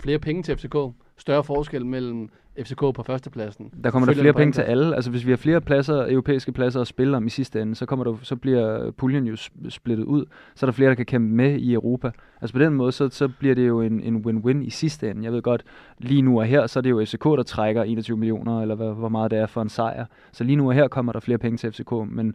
[0.00, 0.76] flere penge til FCK.
[1.18, 3.72] Større forskel mellem FCK på førstepladsen.
[3.84, 4.94] Der kommer der flere penge til alle.
[4.94, 7.86] Altså hvis vi har flere pladser, europæiske pladser at spille om i sidste ende, så,
[7.86, 10.24] kommer der, så bliver puljen jo sp- splittet ud.
[10.54, 12.10] Så er der flere, der kan kæmpe med i Europa.
[12.40, 15.24] Altså på den måde, så, så bliver det jo en, en win-win i sidste ende.
[15.24, 15.64] Jeg ved godt,
[15.98, 18.92] lige nu og her, så er det jo FCK, der trækker 21 millioner, eller hvad,
[18.92, 20.06] hvor meget det er for en sejr.
[20.32, 22.34] Så lige nu og her kommer der flere penge til FCK, men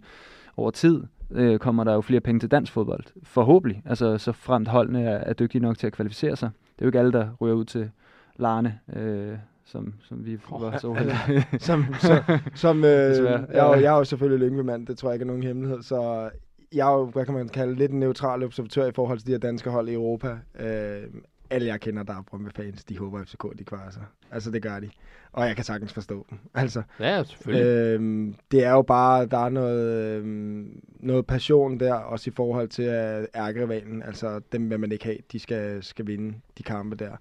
[0.57, 3.03] over tid øh, kommer der jo flere penge til dansk fodbold.
[3.23, 3.81] Forhåbentlig.
[3.85, 6.49] Altså så fremt holdene er, er dygtige nok til at kvalificere sig.
[6.75, 7.91] Det er jo ikke alle, der ryger ud til
[8.37, 9.37] Larne, øh,
[9.69, 11.45] som, som vi var så uheldige.
[11.67, 12.17] som, som,
[12.55, 15.27] som øh, jeg, er jo- jeg er jo selvfølgelig Lyngby-mand, det tror jeg ikke er
[15.27, 16.29] nogen hemmelighed, så
[16.73, 19.31] jeg er jo, hvad kan man kalde, lidt en neutral observatør i forhold til de
[19.31, 20.37] her danske hold i Europa.
[20.59, 21.03] Øh,
[21.49, 24.01] alle jeg kender, der er Brøndby-fans, de håber, at FCK de klarer sig.
[24.31, 24.89] Altså, det gør de.
[25.31, 26.37] Og jeg kan sagtens forstå dem.
[26.53, 27.65] Altså, Ja, selvfølgelig.
[27.65, 32.67] Øhm, det er jo bare, der er noget, øhm, noget passion der, også i forhold
[32.67, 36.95] til at ærgerivalen, altså dem vil man ikke have, de skal, skal vinde de kampe
[36.95, 37.11] der.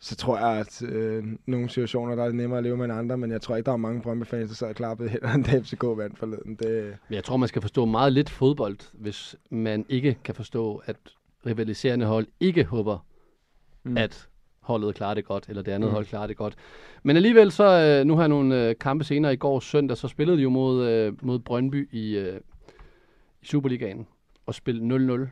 [0.00, 2.92] Så tror jeg, at øh, nogle situationer, der er det nemmere at leve med end
[2.92, 5.44] andre, men jeg tror ikke, der er mange Brøndby-fans, der sad og klappede heller, end
[5.44, 6.54] da FCK vandt forleden.
[6.54, 10.82] Det, Men jeg tror, man skal forstå meget lidt fodbold, hvis man ikke kan forstå,
[10.86, 10.96] at
[11.46, 12.98] rivaliserende hold ikke håber,
[13.84, 13.96] Mm.
[13.96, 14.28] at
[14.60, 15.94] holdet klarer det godt, eller det andet Mm.
[15.94, 16.54] hold klarer det godt.
[17.02, 17.64] Men alligevel så,
[18.00, 20.50] øh, nu har jeg nogle øh, kampe senere i går søndag, så spillede de jo
[20.50, 22.18] mod, øh, mod Brøndby i,
[23.42, 24.06] i Superligaen
[24.46, 25.30] og spillede 0-0.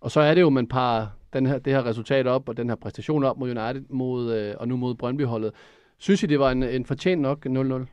[0.00, 2.68] Og så er det jo, man par den her, det her resultat op, og den
[2.68, 5.52] her præstation op mod United, mod, øh, og nu mod Brøndby-holdet.
[5.98, 7.86] Synes I, det var en, en fortjent nok 0-0?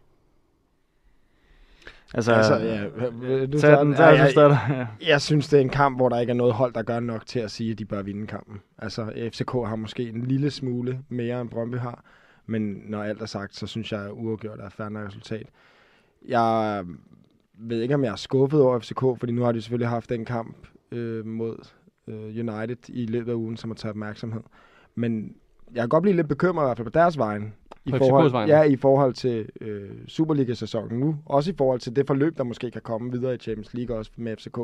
[2.13, 2.83] Altså, altså, ja,
[3.45, 4.57] du tag starter- den, Ja, tag den, jeg- starter.
[4.77, 4.87] Ja.
[5.11, 7.25] Jeg synes, det er en kamp, hvor der ikke er noget hold, der gør nok
[7.25, 8.61] til at sige, at de bør vinde kampen.
[8.77, 12.03] Altså, FCK har måske en lille smule mere, end Brøndby har.
[12.45, 15.47] Men når alt er sagt, så synes jeg, at uafgjort er et færdigt resultat.
[16.27, 16.83] Jeg
[17.59, 20.25] ved ikke, om jeg er skuffet over FCK, fordi nu har de selvfølgelig haft den
[20.25, 21.65] kamp øh, mod øh,
[22.13, 24.41] United i løbet af ugen, som har taget opmærksomhed.
[24.95, 25.35] Men
[25.73, 27.53] jeg kan godt blive lidt bekymret i hvert fald på deres vejen.
[27.85, 31.17] I På forhold, ja, i forhold til øh, Superliga-sæsonen nu.
[31.25, 34.11] Også i forhold til det forløb, der måske kan komme videre i Champions League også
[34.15, 34.57] med FCK.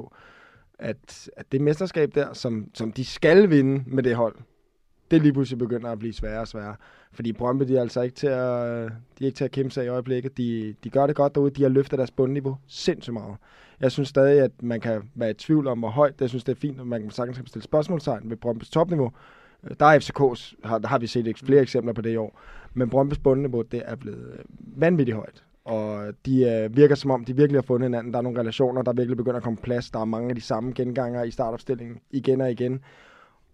[0.79, 4.35] At, at det mesterskab der, som, som de skal vinde med det hold,
[5.11, 6.75] det lige pludselig begynder at blive sværere og sværere.
[7.11, 8.89] Fordi Brøndby, de er altså ikke til at,
[9.19, 10.37] de er ikke til at kæmpe sig i øjeblikket.
[10.37, 11.51] De, de gør det godt derude.
[11.51, 13.35] De har løftet deres bundniveau sindssygt meget.
[13.79, 16.21] Jeg synes stadig, at man kan være i tvivl om, hvor højt.
[16.21, 19.11] Jeg synes, det er fint, at man kan sagtens kan stille spørgsmålstegn ved Brøndbys topniveau.
[19.63, 22.39] Øh, Der er FCK's, har, der har vi set flere eksempler på det i år.
[22.73, 24.39] Men Brøndbys bundniveau, det er blevet øh,
[24.81, 25.43] vanvittigt højt.
[25.65, 28.13] Og de øh, virker som om, de virkelig har fundet hinanden.
[28.13, 29.91] Der er nogle relationer, der virkelig begynder at komme plads.
[29.91, 32.79] Der er mange af de samme genganger i startopstillingen igen og igen.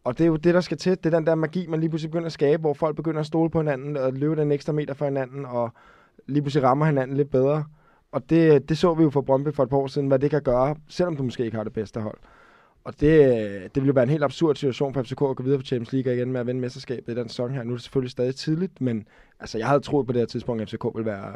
[0.09, 0.91] Og det er jo det, der skal til.
[0.91, 3.25] Det er den der magi, man lige pludselig begynder at skabe, hvor folk begynder at
[3.25, 5.69] stole på hinanden og løbe den ekstra meter for hinanden, og
[6.27, 7.63] lige pludselig rammer hinanden lidt bedre.
[8.11, 10.29] Og det, det så vi jo fra Brøndby for et par år siden, hvad det
[10.29, 12.17] kan gøre, selvom du måske ikke har det bedste hold.
[12.83, 13.19] Og det,
[13.63, 15.93] det ville jo være en helt absurd situation for FCK at gå videre på Champions
[15.93, 17.63] League igen med at vinde mesterskabet i den sæson her.
[17.63, 19.07] Nu er det selvfølgelig stadig tidligt, men
[19.39, 21.35] altså, jeg havde troet på det her tidspunkt, at FCK ville være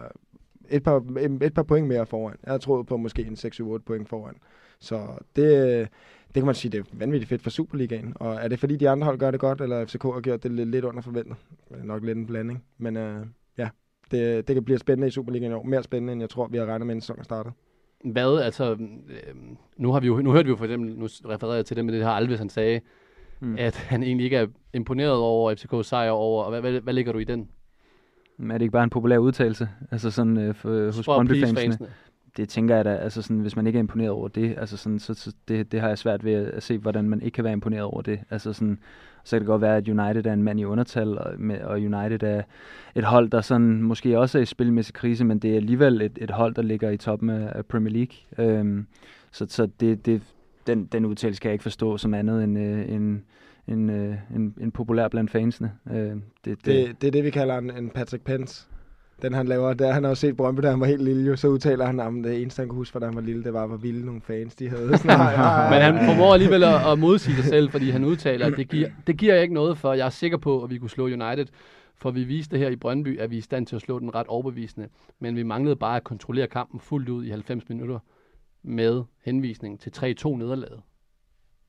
[0.70, 2.36] et par, et, et par point mere foran.
[2.44, 4.36] Jeg havde troet på måske en 6-7-8 point foran.
[4.80, 5.90] Så det,
[6.36, 8.14] det kan man sige, det er vanvittigt fedt for Superligaen.
[8.16, 10.52] Og er det fordi de andre hold gør det godt, eller FCK har gjort det
[10.52, 11.36] lidt, lidt under forventet?
[11.70, 12.64] Det er nok lidt en blanding.
[12.78, 13.26] Men øh,
[13.58, 13.70] ja,
[14.12, 15.64] det, det kan blive spændende i Superligaen i år.
[15.64, 17.52] Mere spændende, end jeg tror, vi har regnet med, inden sæsonen starter.
[18.06, 19.36] Hvad, altså, øh,
[19.78, 21.86] nu, har vi jo, nu hørte vi jo for eksempel, nu refererede jeg til det
[21.86, 22.80] med det her Alves, han sagde,
[23.40, 23.56] Mm.
[23.60, 27.12] at han egentlig ikke er imponeret over FCK's sejr over, og hvad, hvad, hvad ligger
[27.12, 27.50] du i den?
[28.38, 29.70] Men er det ikke bare en populær udtalelse?
[29.92, 31.60] Altså sådan øh, for, hos Brøndby-fansene?
[31.62, 31.88] fansene.
[32.38, 35.00] Det tænker jeg da, altså sådan, hvis man ikke er imponeret over det, altså sådan,
[35.00, 37.54] så, så det, det har jeg svært ved at se, hvordan man ikke kan være
[37.54, 38.20] imponeret over det.
[38.30, 38.80] Altså sådan,
[39.24, 41.74] så kan det godt være, at United er en mand i undertal, og, med, og
[41.74, 42.42] United er
[42.96, 46.18] et hold, der sådan måske også er i spilmæssig krise, men det er alligevel et,
[46.22, 48.48] et hold, der ligger i toppen af, af Premier League.
[48.58, 48.88] Øhm,
[49.32, 50.22] så så det, det,
[50.68, 53.24] den, den udtalelse kan jeg ikke forstå som andet end øh, en,
[53.68, 55.72] en, øh, en, en populær blandt fansene.
[55.92, 58.68] Øh, det, det, Det, det er det, vi kalder en, en Patrick Pence.
[59.24, 61.36] Den han laver, der han har jo set Brøndby, da han var helt lille, jo,
[61.36, 63.68] så udtaler han, at det eneste, han kunne huske, da han var lille, det var,
[63.68, 64.98] hvor vilde nogle fans de havde.
[64.98, 68.46] Sådan, nej, nej, Men han formår alligevel at, at modsige sig selv, fordi han udtaler,
[68.46, 69.94] at det giver, det giver ikke noget for.
[69.94, 71.46] Jeg er sikker på, at vi kunne slå United,
[71.96, 74.16] for vi viste her i Brøndby, at vi er i stand til at slå den
[74.16, 74.88] ret overbevisende.
[75.20, 78.00] Men vi manglede bare at kontrollere kampen fuldt ud i 90 minutter
[78.64, 80.82] med henvisning til 3-2 nederlaget.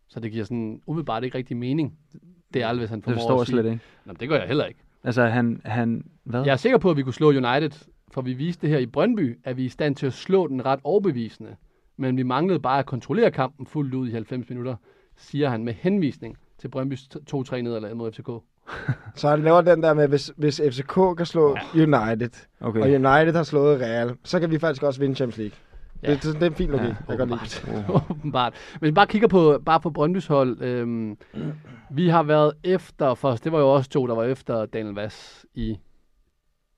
[0.08, 1.98] Så det giver sådan umiddelbart ikke rigtig mening.
[2.54, 3.54] Det er Alves, han det formår forstår jeg at sige.
[3.54, 3.84] slet ikke.
[4.04, 4.80] Nå, men det gør jeg heller ikke.
[5.04, 6.44] Altså han, han hvad?
[6.44, 8.86] Jeg er sikker på, at vi kunne slå United, for vi viste det her i
[8.86, 11.56] Brøndby, at vi er i stand til at slå den ret overbevisende.
[11.96, 14.76] Men vi manglede bare at kontrollere kampen fuldt ud i 90 minutter.
[15.16, 18.28] siger han med henvisning til Brøndbys 2-3 nederlag mod FCK.
[19.20, 21.82] Så han laver den der med, hvis, hvis FCK kan slå ja.
[21.82, 22.80] United, Okay.
[22.80, 25.56] og United har slået Real, så kan vi faktisk også vinde Champions League.
[26.02, 26.10] Ja.
[26.14, 26.88] Det, det, det er en fin logik.
[26.88, 27.30] Ja, jeg kan godt
[27.66, 27.84] lide.
[27.88, 28.10] Åbenbart.
[28.10, 28.54] Åbenbart.
[28.80, 30.62] Men vi bare kigger på, bare på Brøndbys hold.
[30.62, 31.18] Øhm,
[31.90, 35.46] vi har været efter, for det var jo også to, der var efter Daniel Vass
[35.54, 35.78] i,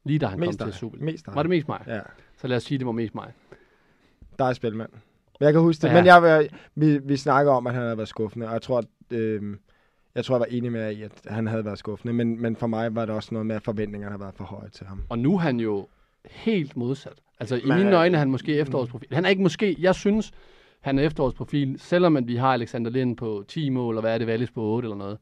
[0.04, 0.72] lige da han Mest kom dig.
[0.74, 0.98] til Super.
[1.04, 1.26] Mest.
[1.34, 1.82] Var det mest mig?
[1.86, 2.00] Ja,
[2.36, 3.32] Så lad os sige, det var mest mig.
[4.38, 4.90] der er spilmand.
[5.40, 5.88] Jeg kan huske det.
[5.88, 5.94] Ja.
[5.94, 8.86] Men jeg, vi, vi snakker om, at han havde været skuffende, og jeg tror, at,
[9.10, 9.56] øh,
[10.14, 12.12] jeg tror, jeg var enig med jer i, at han havde været skuffende.
[12.14, 14.68] Men, men for mig var det også noget med, at forventningerne har været for høje
[14.68, 15.02] til ham.
[15.08, 15.88] Og nu er han jo
[16.30, 17.12] helt modsat.
[17.40, 19.08] Altså i Men- mine øjne er han måske efterårsprofil.
[19.12, 20.32] Han er ikke måske, jeg synes,
[20.80, 24.18] han er efterårsprofil, selvom at vi har Alexander Lind på 10 mål, og hvad er
[24.18, 25.18] det, Wallis på 8 eller noget.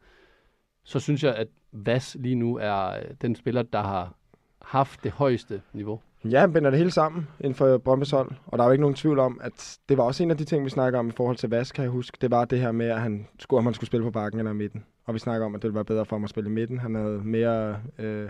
[0.84, 4.14] Så synes jeg, at Vas lige nu er øh, den spiller, der har
[4.62, 6.00] haft det højeste niveau.
[6.30, 8.80] Ja, han binder det hele sammen inden for Brøndby's hold, og der er jo ikke
[8.82, 11.12] nogen tvivl om, at det var også en af de ting, vi snakker om i
[11.12, 12.18] forhold til Vas, kan jeg huske.
[12.20, 14.50] Det var det her med, at han skulle, om han skulle spille på bakken eller
[14.52, 14.84] i midten.
[15.04, 16.78] Og vi snakker om, at det ville være bedre for ham at spille i midten.
[16.78, 18.28] Han havde mere øh,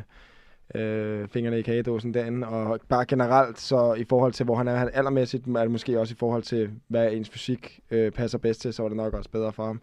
[0.74, 4.76] øh, fingrene i kagedåsen derinde, og bare generelt, så i forhold til, hvor han er
[4.76, 8.60] han allermæssigt, er det måske også i forhold til, hvad ens fysik øh, passer bedst
[8.60, 9.80] til, så var det nok også bedre for ham.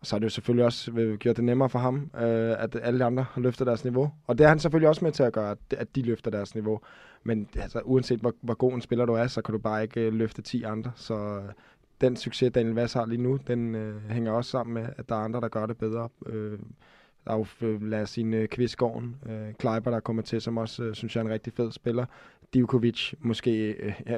[0.00, 2.76] Og så har det jo selvfølgelig også øh, gjort det nemmere for ham, øh, at
[2.82, 4.12] alle de andre har løftet deres niveau.
[4.26, 6.54] Og det er han selvfølgelig også med til at gøre, at, at de løfter deres
[6.54, 6.80] niveau.
[7.24, 10.00] Men altså, uanset hvor, hvor god en spiller du er, så kan du bare ikke
[10.00, 10.92] øh, løfte 10 andre.
[10.96, 11.52] Så øh,
[12.00, 15.14] den succes, Daniel Vass har lige nu, den øh, hænger også sammen med, at der
[15.14, 16.08] er andre, der gør det bedre.
[16.26, 16.58] Øh,
[17.26, 20.82] der er jo, lad os sige, øh, Kvistgården, øh, Kleiber, der kommer til, som også,
[20.82, 22.06] øh, synes jeg, er en rigtig fed spiller.
[22.54, 24.16] Divkovic, måske øh, ja,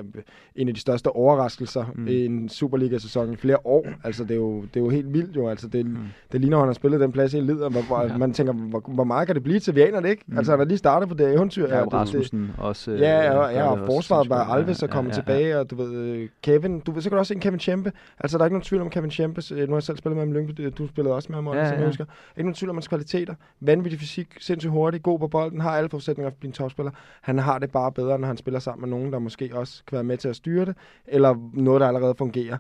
[0.57, 2.07] en af de største overraskelser Mm.
[2.09, 3.87] i en Superliga-sæson i flere år.
[4.05, 5.49] Altså, det er jo, det er jo helt vildt jo.
[5.49, 5.97] Altså, det, Mm.
[6.33, 8.07] det ligner, at han har spillet den plads i lider, hvor, hvor Ja.
[8.13, 8.17] ja.
[8.19, 9.75] man tænker, hvor, hvor meget kan det blive til?
[9.75, 10.23] Vi aner det ikke.
[10.27, 10.37] Mm.
[10.39, 11.63] Altså, han har lige startet på det eventyr.
[11.69, 11.79] Ja, her.
[11.79, 12.91] og det, det, Rasmussen også.
[12.91, 14.91] øh, Ja, og, ja, og også forsvaret var Alves er godt.
[14.95, 17.29] kommet Ja, ja, tilbage, og du ved, øh, Kevin, du ved, så kan du også
[17.29, 17.93] se en Kevin Champe.
[18.21, 20.17] Altså, der er ikke nogen tvivl om Kevin Champes, øh, nu har jeg selv spillet
[20.17, 21.79] med ham i Lyngby, du spillede også med ham, Ja, ja, som ja.
[21.81, 22.05] jeg husker.
[22.37, 23.35] Ikke nogen tvivl om hans kvaliteter.
[23.61, 26.93] Vanvittig fysik, sindssygt hurtig, god på bolden, har alle forudsætninger for at blive en topspiller.
[27.21, 29.97] Han har det bare bedre, når han spiller sammen med nogen, der måske også kan
[29.97, 32.59] være med til at styre det, eller noget, der allerede fungerer.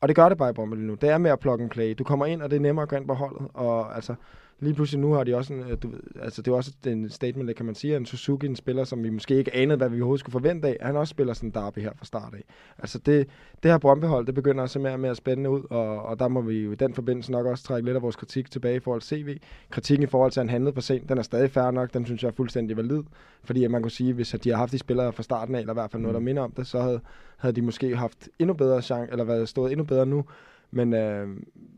[0.00, 0.94] Og det gør det bare i Brøndby lige nu.
[0.94, 1.94] Det er med at plukke en play.
[1.98, 3.48] Du kommer ind, og det er nemmere at gå ind på holdet.
[3.54, 4.14] Og altså,
[4.60, 7.10] lige pludselig nu har de også en, øh, du ved, altså det er også en
[7.10, 9.88] statement, det kan man sige, en Suzuki, en spiller, som vi måske ikke anede, hvad
[9.88, 10.76] vi overhovedet skulle forvente af.
[10.80, 12.44] Han også spiller sådan en derby her fra start af.
[12.78, 13.28] Altså det,
[13.62, 16.40] det her Brøndby-hold, det begynder se mere og mere spændende ud, og, og der må
[16.40, 19.00] vi jo i den forbindelse nok også trække lidt af vores kritik tilbage i forhold
[19.00, 19.38] til CV.
[19.70, 22.06] Kritikken i forhold til, at han handlede for sent, den er stadig fair nok, den
[22.06, 23.02] synes jeg er fuldstændig valid,
[23.44, 25.72] fordi at man kunne sige, hvis de har haft de spillere fra starten af, eller
[25.72, 27.00] i hvert fald noget, der minder om det, så havde,
[27.36, 30.24] havde de måske haft endnu bedre chance, eller været stået endnu bedre nu.
[30.76, 31.28] Men, øh,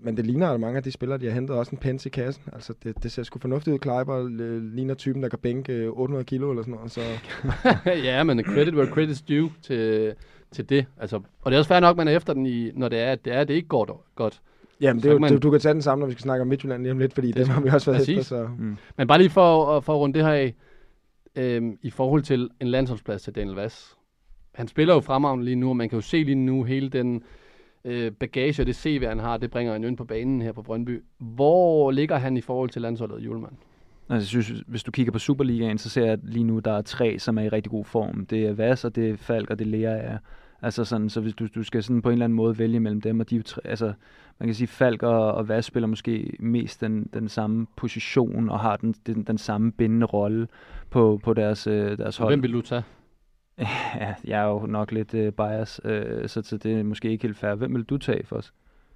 [0.03, 2.09] men det ligner, at mange af de spillere, de har hentet, også en pens i
[2.09, 2.45] kassen.
[2.53, 3.79] Altså, det, det ser sgu fornuftigt ud.
[3.79, 6.91] Kleiber øh, ligner typen, der kan bænke øh, 800 kilo eller sådan noget.
[6.91, 7.01] Så
[8.09, 10.15] ja, men credit where credit's due til,
[10.51, 10.87] til det.
[10.97, 13.13] Altså, og det er også fair nok, man er efter den, i, når det er,
[13.13, 14.41] at det, er, at det ikke går dog- godt.
[14.81, 15.41] Jamen, det er jo, man- man...
[15.41, 17.27] du kan tage den sammen, når vi skal snakke om Midtjylland lige om lidt, fordi
[17.29, 18.19] Det det, har vi også været Præcis.
[18.19, 18.47] efter.
[18.47, 18.49] Så.
[18.59, 18.77] Mm.
[18.97, 20.55] Men bare lige for, at- for at runde det her af,
[21.37, 23.97] øhm, i forhold til en landsholdsplads til Daniel Vass.
[24.55, 27.23] Han spiller jo fremragende lige nu, og man kan jo se lige nu hele den
[27.85, 30.53] øh, bagage og det CV, han har, det bringer han jo ind på banen her
[30.53, 31.03] på Brøndby.
[31.19, 33.57] Hvor ligger han i forhold til landsholdet, Julemand?
[34.11, 36.73] Altså, jeg synes, hvis du kigger på Superligaen, så ser jeg at lige nu, der
[36.73, 38.27] er tre, som er i rigtig god form.
[38.27, 40.19] Det er Vas, og det er Falk, og det er Lea.
[40.63, 43.01] Altså sådan, så hvis du, du skal sådan på en eller anden måde vælge mellem
[43.01, 43.93] dem, og de er tre, altså,
[44.39, 48.61] man kan sige, Falk og, og Vas spiller måske mest den, den samme position, og
[48.61, 50.49] har den, den, den samme bindende rolle
[50.91, 52.31] på, på deres, øh, deres hold.
[52.31, 52.83] Hvem vil du tage?
[54.01, 57.23] Ja, jeg er jo nok lidt øh, bias, øh, så, så det er måske ikke
[57.23, 57.55] helt fair.
[57.55, 58.53] Hvem vil du tage for os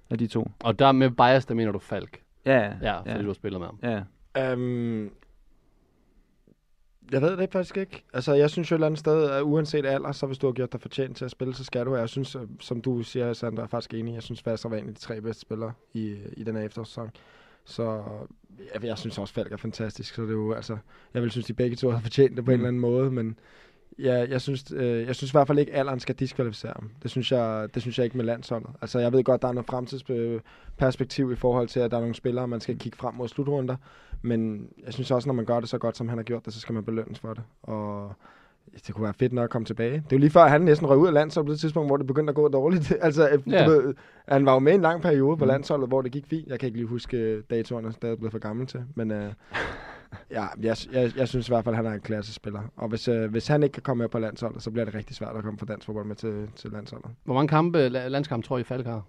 [0.09, 0.51] af de to?
[0.63, 2.21] Og der med bias, der mener du Falk.
[2.45, 3.21] Ja, Ja, fordi ja.
[3.21, 3.79] du har spillet med ham.
[3.83, 4.53] ja.
[4.53, 5.11] Um,
[7.11, 8.03] jeg ved det faktisk ikke.
[8.13, 10.53] Altså, jeg synes jo et eller andet sted, at uanset alder, så hvis du har
[10.53, 11.95] gjort dig fortjent til at spille, så skal du.
[11.95, 14.13] Jeg synes, øh, som du siger, Sandra, er faktisk enig.
[14.13, 17.11] Jeg synes, Vasser var en af de tre bedste spillere i, i den her efterårssæson.
[17.65, 18.03] Så
[18.73, 20.15] jeg, jeg synes også, Falk er fantastisk.
[20.15, 20.77] Så det er jo, altså,
[21.13, 22.53] jeg vil synes, de begge to har fortjent det på mm.
[22.53, 23.37] en eller anden måde, men
[23.99, 26.89] ja, jeg, synes, øh, jeg synes i hvert fald ikke, at alderen skal diskvalificere ham.
[27.03, 28.69] Det synes, jeg, det synes jeg ikke med landsholdet.
[28.81, 32.15] Altså, jeg ved godt, der er noget fremtidsperspektiv i forhold til, at der er nogle
[32.15, 33.75] spillere, man skal kigge frem mod slutrunder.
[34.21, 36.53] Men jeg synes også, når man gør det så godt, som han har gjort det,
[36.53, 37.43] så skal man belønnes for det.
[37.63, 38.11] Og
[38.87, 39.91] det kunne være fedt nok at komme tilbage.
[39.93, 41.97] Det er jo lige før, han næsten røg ud af landsholdet på det tidspunkt, hvor
[41.97, 42.93] det begyndte at gå dårligt.
[43.01, 43.37] altså, Ja.
[43.47, 43.67] ja.
[43.67, 43.93] ved,
[44.27, 46.47] han var jo med en lang periode på landsholdet, hvor det gik fint.
[46.47, 48.83] Jeg kan ikke lige huske øh, datoerne, der er blevet for gammel til.
[48.95, 49.31] Men øh,
[50.31, 52.61] ja, jeg, jeg, jeg synes i hvert fald, at han er en klassespiller.
[52.75, 55.15] Og hvis, øh, hvis han ikke kan komme med på landsholdet, så bliver det rigtig
[55.15, 57.11] svært at komme fra dansk fodbold med til, til landsholdet.
[57.23, 59.01] Hvor mange kampe, la- landskampe tror I, Falk har?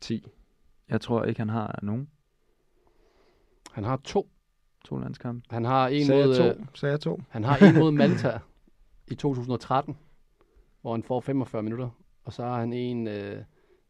[0.00, 0.26] 10.
[0.88, 2.08] Jeg tror ikke, han har nogen
[3.72, 4.30] Han har to.
[4.84, 5.46] to landskampe.
[5.50, 6.64] Han har en Sagde mod, jeg øh, to?
[6.74, 7.20] Sagde to?
[7.28, 8.38] han har en mod Malta
[9.08, 9.96] i 2013,
[10.80, 11.88] hvor han får 45 minutter.
[12.24, 13.42] Og så har han en øh,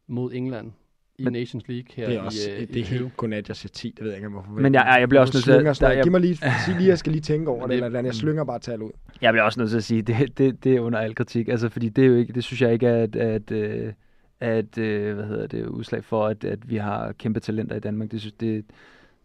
[0.07, 0.73] mod England
[1.19, 2.99] i Men- Nations League her Det er også i, øh, det er 20.
[2.99, 3.91] helt godnat, jeg siger 10.
[3.97, 4.51] Det ved jeg ikke, hvorfor.
[4.51, 6.51] Men jeg- jeg- jeg bliver også nødt til at- der- jeg- Giv mig lige, sig
[6.79, 8.07] lige, jeg skal lige tænke over det, det- eller et eller andet.
[8.09, 8.91] Jeg slynger bare tal ud.
[9.21, 11.69] Jeg bliver også nødt til at sige, det, det, det er under al kritik, altså
[11.69, 13.93] fordi det er jo ikke, det synes jeg ikke er at, at, øh,
[14.41, 18.11] at øh, hvad hedder det, udslag for, at, at vi har kæmpe talenter i Danmark.
[18.11, 18.65] Det synes, det,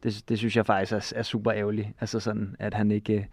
[0.03, 3.23] det, det synes jeg faktisk er, er super ærgerligt, altså sådan, at han ikke, øh,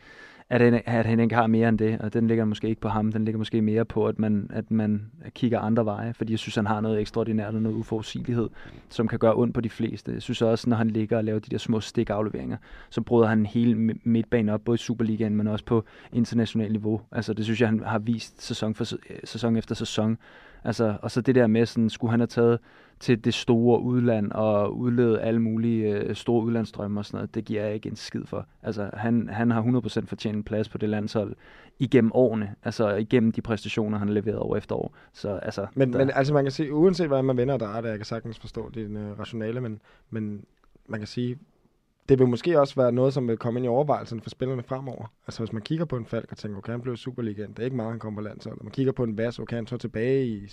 [0.51, 2.89] at han, at han ikke har mere end det, og den ligger måske ikke på
[2.89, 6.39] ham, den ligger måske mere på, at man, at man kigger andre veje, fordi jeg
[6.39, 8.49] synes, han har noget ekstraordinært og noget uforudsigelighed,
[8.89, 10.13] som kan gøre ondt på de fleste.
[10.13, 12.57] Jeg synes også, når han ligger og laver de der små stikafleveringer,
[12.91, 17.01] så bryder han hele midtbanen op, både i Superligaen, men også på internationalt niveau.
[17.13, 18.85] Altså, det synes jeg, han har vist sæson, for,
[19.25, 20.19] sæson efter sæson.
[20.65, 22.59] Altså, og så det der med, sådan, skulle han have taget
[23.01, 27.45] til det store udland og udlevet alle mulige øh, store udlandsdrømme og sådan noget, det
[27.45, 28.47] giver jeg ikke en skid for.
[28.63, 31.35] Altså, han, han har 100% fortjent en plads på det landshold
[31.79, 34.95] igennem årene, altså igennem de præstationer, han har leveret år efter år.
[35.13, 37.81] Så altså, Men, der, men altså, man kan sige, uanset hvordan man vender og drejer
[37.81, 39.81] det, jeg kan sagtens forstå din uh, rationale, men,
[40.11, 40.45] men
[40.87, 41.39] man kan sige,
[42.09, 45.13] det vil måske også være noget, som vil komme ind i overvejelsen for spillerne fremover.
[45.27, 47.65] Altså hvis man kigger på en Falk og tænker, okay, han blev Superligaen, det er
[47.65, 48.63] ikke meget, han kommer på landsholdet.
[48.63, 50.47] Man kigger på en Vas, okay, han tog tilbage i,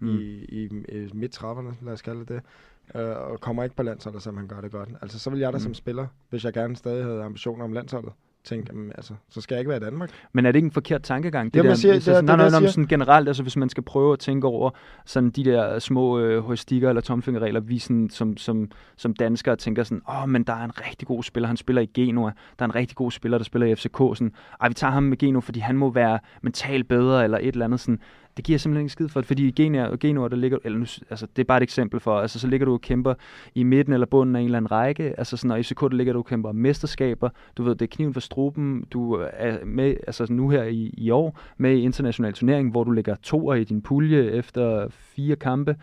[0.00, 0.08] mm.
[0.08, 4.22] i, i, i midt-trapperne, lad os kalde det det, øh, og kommer ikke på landsholdet,
[4.22, 4.88] som han gør det godt.
[5.02, 5.62] Altså så vil jeg da mm.
[5.62, 8.12] som spiller, hvis jeg gerne stadig havde ambitioner om landsholdet,
[8.44, 10.10] tænke, jamen, altså, så skal jeg ikke være i Danmark.
[10.32, 11.56] Men er det ikke en forkert tankegang?
[11.56, 13.56] Jamen, der, siger- altså, det sådan, det nej, det, nej, nej, sådan generelt, altså hvis
[13.56, 14.70] man skal prøve at tænke over
[15.06, 20.02] sådan de der små øh, eller tomfingerregler, vi sådan, som, som, som danskere tænker sådan,
[20.08, 22.68] åh, oh, men der er en rigtig god spiller, han spiller i Genoa, der er
[22.68, 25.40] en rigtig god spiller, der spiller i FCK, sådan, ej, vi tager ham med Genoa,
[25.40, 28.00] fordi han må være mentalt bedre, eller et eller andet sådan,
[28.38, 31.26] det giver simpelthen ikke skid for, fordi i Genoa, Genoa der ligger, eller nu, altså
[31.36, 33.14] det er bare et eksempel for, altså så ligger du og kæmper
[33.54, 35.88] i midten eller bunden af en eller anden række, altså sådan, og i FCK der
[35.88, 39.96] ligger du og kæmper mesterskaber, du ved, det er kniven for struben, du er med,
[40.06, 43.64] altså nu her i, i år, med i international turnering, hvor du ligger toer i
[43.64, 45.76] din pulje efter fire kampe,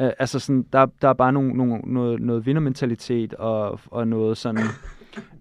[0.00, 4.36] Uh, altså sådan, der, der er bare nogle, nogle, noget, noget vindermentalitet og, og noget
[4.36, 4.64] sådan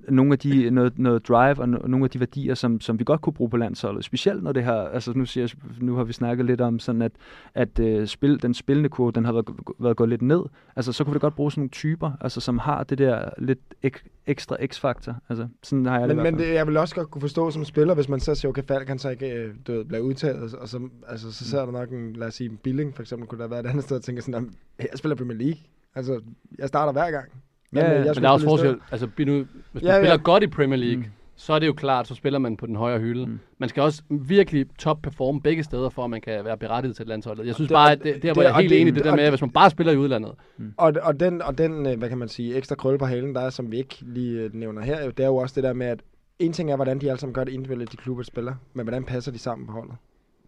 [0.10, 3.04] nogle af de, noget, noget drive og no, nogle af de værdier, som, som vi
[3.04, 4.06] godt kunne bruge på landsholdet.
[4.06, 7.02] Specielt når det her, altså nu, siger jeg, nu har vi snakket lidt om sådan,
[7.02, 7.12] at,
[7.54, 9.46] at uh, spil, den spillende kurve, den har været,
[9.80, 10.42] været gået lidt ned.
[10.76, 13.30] Altså så kunne vi da godt bruge sådan nogle typer, altså som har det der
[13.38, 15.16] lidt ek, ekstra x-faktor.
[15.30, 17.52] Altså sådan har jeg det Men, hvert men det, jeg vil også godt kunne forstå
[17.52, 20.02] som spiller, hvis man så siger, okay, Falk han så ikke øh, du ved, bliver
[20.02, 23.02] udtaget, og så, altså, så ser der nok en, lad os sige, en Billing for
[23.04, 25.60] eksempel, kunne der være et andet sted, og tænker sådan, "Jamen, jeg spiller Premier League.
[25.96, 26.22] Altså,
[26.60, 27.30] jeg starter hver gang.
[27.76, 28.78] Ja, ja, jeg men Men der er også forskel.
[28.92, 30.00] Altså, nu, hvis man Ja, ja.
[30.00, 31.02] spiller godt i Premier League, Mm.
[31.04, 31.12] mm.
[31.36, 33.26] så er det jo klart, så spiller man på den højere hylde.
[33.26, 33.32] Mm.
[33.32, 33.40] Mm.
[33.58, 37.46] Man skal også virkelig top-performe begge steder, for at man kan være berettiget til landsholdet.
[37.48, 39.04] Jeg synes det- bare, at det, det, det- hvor jeg er helt enig i det
[39.04, 40.32] der med, at hvis man bare spiller i udlandet,
[40.78, 43.42] Og, og, den, og den, øh, hvad kan man sige, ekstra krølle på halen, der
[43.42, 45.74] er, som vi ikke lige øh, nævner her, jo, det er jo også det der
[45.74, 46.00] med, at
[46.40, 48.86] en ting er, hvordan de alle sammen gør det individuelt, de klubber, der spiller, men
[48.86, 49.96] hvordan passer de sammen på holdet?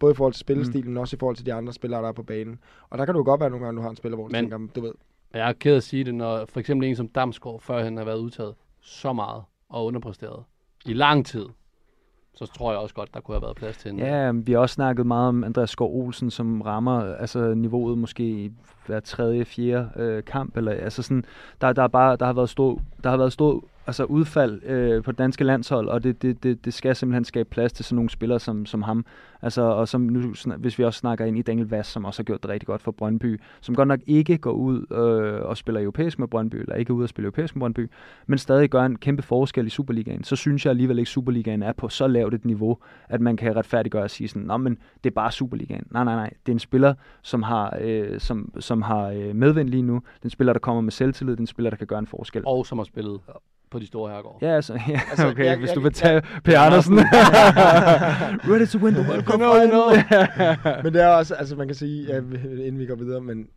[0.00, 0.90] Både i forhold til spillestilen, mm.
[0.90, 2.58] men også i forhold til de andre spillere, der er på banen.
[2.90, 4.50] Og der kan du godt være nogle gange, du har en spiller, hvor du Men-
[4.50, 4.92] tænker, du ved,
[5.34, 8.04] jeg er ked af at sige det, når for eksempel en som Damsgaard, førhen har
[8.04, 10.44] været udtaget så meget og underpræsteret
[10.86, 11.46] i lang tid,
[12.34, 13.98] så tror jeg også godt, der kunne have været plads til en.
[13.98, 18.22] Ja, vi har også snakket meget om Andreas Skov Olsen, som rammer altså niveauet måske
[18.22, 18.52] i
[18.86, 20.56] hver tredje, fjerde øh, kamp.
[20.56, 21.24] Eller, altså sådan,
[21.60, 25.02] der, der, er bare, der har været stor, der har været stor altså udfald øh,
[25.02, 27.96] på det danske landshold, og det, det, det, det skal simpelthen skabe plads til sådan
[27.96, 29.04] nogle spillere som, som ham.
[29.42, 32.24] Altså, og som nu, hvis vi også snakker ind i Daniel Vass, som også har
[32.24, 35.80] gjort det rigtig godt for Brøndby, som godt nok ikke går ud øh, og spiller
[35.80, 37.90] europæisk med Brøndby, eller ikke er ude og spille europæisk med Brøndby,
[38.26, 41.62] men stadig gør en kæmpe forskel i Superligaen, så synes jeg alligevel ikke, at Superligaen
[41.62, 44.78] er på så lavt et niveau, at man kan retfærdiggøre og sige sådan, Nå, men
[45.04, 45.86] det er bare Superligaen.
[45.90, 46.30] Nej, nej, nej.
[46.46, 50.02] Det er en spiller, som har, øh, som, som har øh, medvind lige nu.
[50.22, 51.36] Den spiller, der kommer med selvtillid.
[51.36, 52.42] Den spiller, der kan gøre en forskel.
[52.46, 53.20] Og som har spillet
[53.70, 54.46] på de store herregårde.
[54.46, 56.98] Ja, altså, ja, Altså, okay, jeg- hvis jeg- du vil tage Per Andersen.
[58.52, 59.40] Ready to win the World Cup.
[59.40, 59.90] No, no.
[60.84, 63.48] Men det er også, altså man kan sige, ja, inden vi går videre, men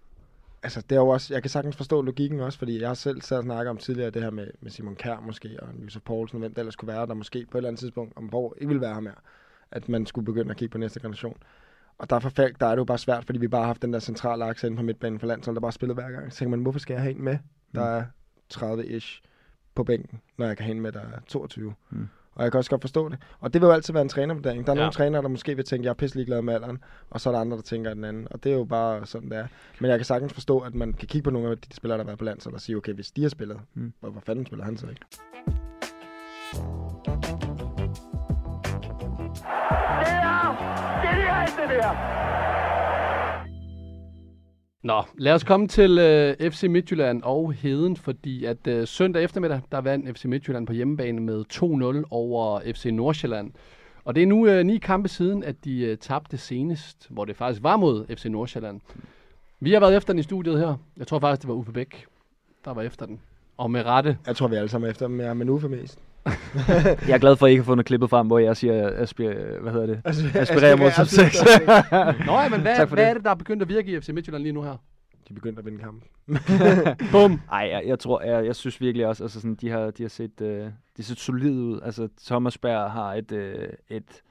[0.63, 3.21] altså det er jo også, jeg kan sagtens forstå logikken også, fordi jeg har selv
[3.21, 6.35] sad og snakket om tidligere det her med, med Simon Kjær måske, og Josef Poulsen,
[6.35, 8.53] og hvem der ellers skulle være der måske på et eller andet tidspunkt, om hvor
[8.57, 9.13] ikke ville være her mere,
[9.71, 11.37] at man skulle begynde at kigge på næste generation.
[11.97, 13.81] Og der for Falk, der er det jo bare svært, fordi vi bare har haft
[13.81, 16.33] den der centrale akse inde på midtbanen for landshold, der bare spiller hver gang.
[16.33, 17.37] Så tænker man, hvorfor skal jeg have en med,
[17.75, 18.03] der er
[18.53, 19.21] 30-ish
[19.75, 21.73] på bænken, når jeg kan have en med, der er 22.
[21.89, 22.07] Mm.
[22.35, 23.17] Og jeg kan også godt forstå det.
[23.39, 24.67] Og det vil jo altid være en trænervurdering.
[24.67, 24.79] Der er ja.
[24.81, 27.33] Nogle trænere, der måske vil tænke, jeg er pisselig glad med alderen, og så er
[27.33, 28.27] der andre, der tænker den anden.
[28.31, 29.47] Og det er jo bare sådan, det er.
[29.79, 32.03] Men jeg kan sagtens forstå, at man kan kigge på nogle af de spillere, der
[32.03, 33.93] har været på landshold, og sige, okay, hvis de har spillet, Mm.
[33.99, 35.01] hvorfor fanden spiller han så ikke?
[44.83, 49.61] Nå, lad os komme til øh, FC Midtjylland og Heden, fordi at øh, søndag eftermiddag,
[49.71, 51.43] der vandt FC Midtjylland på hjemmebane med
[52.03, 53.51] 2-0 over FC Nordsjælland.
[54.05, 57.35] Og det er nu øh, ni kampe siden, at de øh, tabte senest, hvor det
[57.35, 58.81] faktisk var mod FC Nordsjælland.
[59.59, 60.75] Vi har været efter den i studiet her.
[60.97, 62.05] Jeg tror faktisk, det var Uffe Bæk,
[62.65, 63.19] der var efter den.
[63.57, 64.17] Og med rette.
[64.27, 65.99] Jeg tror, vi alle sammen efter dem, ja, men Uffe mest.
[67.07, 69.33] Jeg er glad for, at I ikke har fundet klippet frem, hvor jeg siger, aspir,
[69.61, 70.01] hvad hedder det?
[70.05, 71.43] Altså, Aspirerer mod top 6.
[72.25, 73.05] Nå ja, men hvad, hvad det.
[73.05, 74.75] er det, der er begyndt at virke i FC Midtjylland lige nu her?
[75.27, 76.03] De begyndte at vinde kampen.
[77.11, 77.41] Bum!
[77.51, 80.09] Ej, jeg, jeg tror, jeg, jeg synes virkelig også, altså sådan, de har, de har
[80.09, 81.79] set, øh, de har set solide ud.
[81.83, 84.21] Altså, Thomas Berg har et, øh, et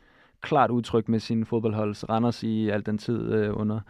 [0.41, 3.81] klart udtryk med sin fodboldholds Randers i al den tid øh, under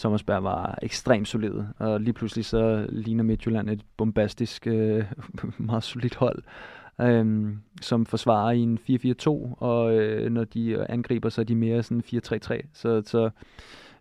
[0.00, 5.04] Thomas Berg var ekstremt solid, og lige pludselig så ligner Midtjylland et bombastisk, øh,
[5.58, 6.42] meget solidt hold,
[7.00, 11.82] øhm, som forsvarer i en 4-4-2, og øh, når de angriber, så er de mere
[11.82, 12.60] sådan 4-3-3.
[12.72, 13.30] Så, så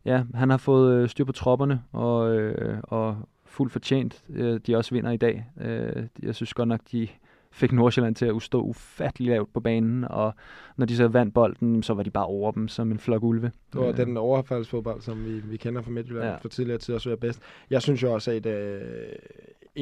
[0.05, 4.75] ja, han har fået øh, styr på tropperne, og, øh, og fuldt fortjent, øh, de
[4.75, 5.45] også vinder i dag.
[5.61, 7.07] Øh, jeg synes godt nok, de
[7.51, 10.33] fik Nordsjælland til at stå ufattelig lavt på banen, og
[10.77, 13.51] når de så vandt bolden, så var de bare over dem som en flok ulve.
[13.73, 16.35] Det var Øh, den overfaldsfodbold, som vi, vi kender fra Midtjylland Ja.
[16.35, 17.41] for tidligere tid, også er bedst.
[17.69, 18.81] Jeg synes jo også, at øh,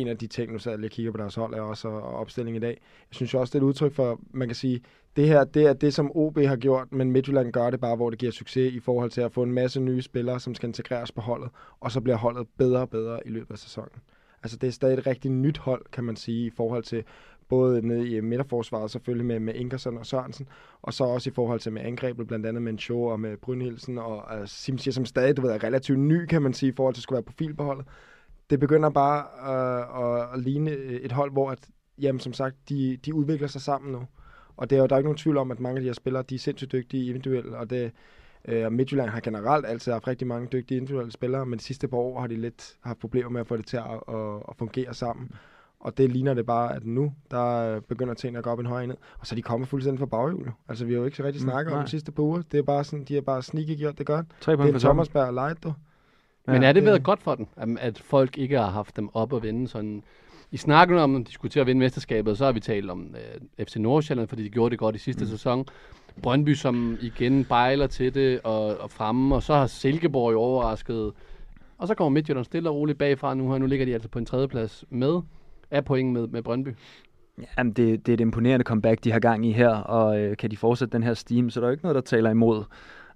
[0.02, 2.58] en af de ting, nu sad jeg kigger på deres hold, er også og opstilling
[2.58, 2.82] i dag.
[3.10, 4.82] Jeg synes jo også, det er et udtryk for, man kan sige,
[5.16, 8.10] det her, det er det, som OB har gjort, men Midtjylland gør det bare, hvor
[8.10, 11.12] det giver succes i forhold til at få en masse nye spillere, som skal integreres
[11.12, 14.02] på holdet, og så bliver holdet bedre og bedre i løbet af sæsonen.
[14.44, 17.04] Altså det er stadig et rigtig nyt hold, kan man sige, i forhold til
[17.50, 20.48] både nede i midterforsvaret selvfølgelig med, med Ingersen og Sørensen,
[20.82, 23.98] og så også i forhold til med angrebet, blandt andet med en og med Brynhildsen
[23.98, 26.76] og altså, uh, Simsier, som stadig du ved, er relativt ny, kan man sige, i
[26.76, 27.86] forhold til at skulle være profil på holdet.
[28.50, 29.24] Det begynder bare
[30.28, 31.60] uh, at, ligne et hold, hvor at,
[32.02, 34.02] jamen, som sagt, de, de udvikler sig sammen nu.
[34.58, 35.94] Og det er jo, der er ikke nogen tvivl om, at mange af de her
[35.94, 37.92] spillere, de er sindssygt dygtige individuelt, og det,
[38.48, 41.88] øh, og Midtjylland har generelt altid haft rigtig mange dygtige individuelle spillere, men de sidste
[41.88, 43.84] par år har de lidt haft problemer med at få det til at,
[44.16, 45.32] at, at fungere sammen.
[45.80, 48.88] Og det ligner det bare, at nu, der begynder tingene at gå op en højere
[48.88, 48.96] ned.
[49.20, 50.54] Og så de kommet fuldstændig fra baghjulet.
[50.70, 51.84] Altså, vi har jo ikke så rigtig Mm, snakket om nej.
[51.86, 52.42] de sidste par uger.
[52.52, 54.26] Det er bare sådan, de har bare sneaky gjort det godt.
[54.42, 55.34] Tre Det point er for Thomas Berg
[56.48, 59.34] Men er det været godt for den, at, at folk ikke har haft dem op
[59.34, 60.04] og vende sådan...
[60.52, 63.16] I snakken om, at de skulle til at vinde mesterskabet, så har vi talt om
[63.60, 65.30] øh, FC Nordsjælland, fordi de gjorde det godt i sidste mm.
[65.30, 65.66] sæson.
[66.22, 71.12] Brøndby, som igen bejler til det og, og fremme, og så har Silkeborg jo overrasket.
[71.78, 73.58] Og så kommer Midtjylland stille og roligt bagfra nu her.
[73.58, 75.22] Nu ligger de altså på en tredjeplads med
[75.72, 76.70] af point med, med Brøndby.
[77.58, 80.52] Jamen, det, det er et imponerende comeback, de har gang i her, og øh, kan
[80.52, 82.64] de fortsætte den her steam, så der er jo ikke noget, der taler imod,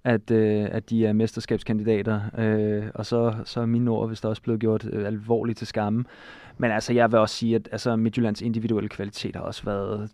[0.04, 2.20] at, øh, at de er mesterskabskandidater.
[2.38, 6.04] Øh, og så, så er mine ord, hvis også blevet gjort øh, alvorligt til skamme.
[6.58, 10.10] Men altså, jeg vil også sige, at altså, Midtjyllands individuelle kvalitet har også været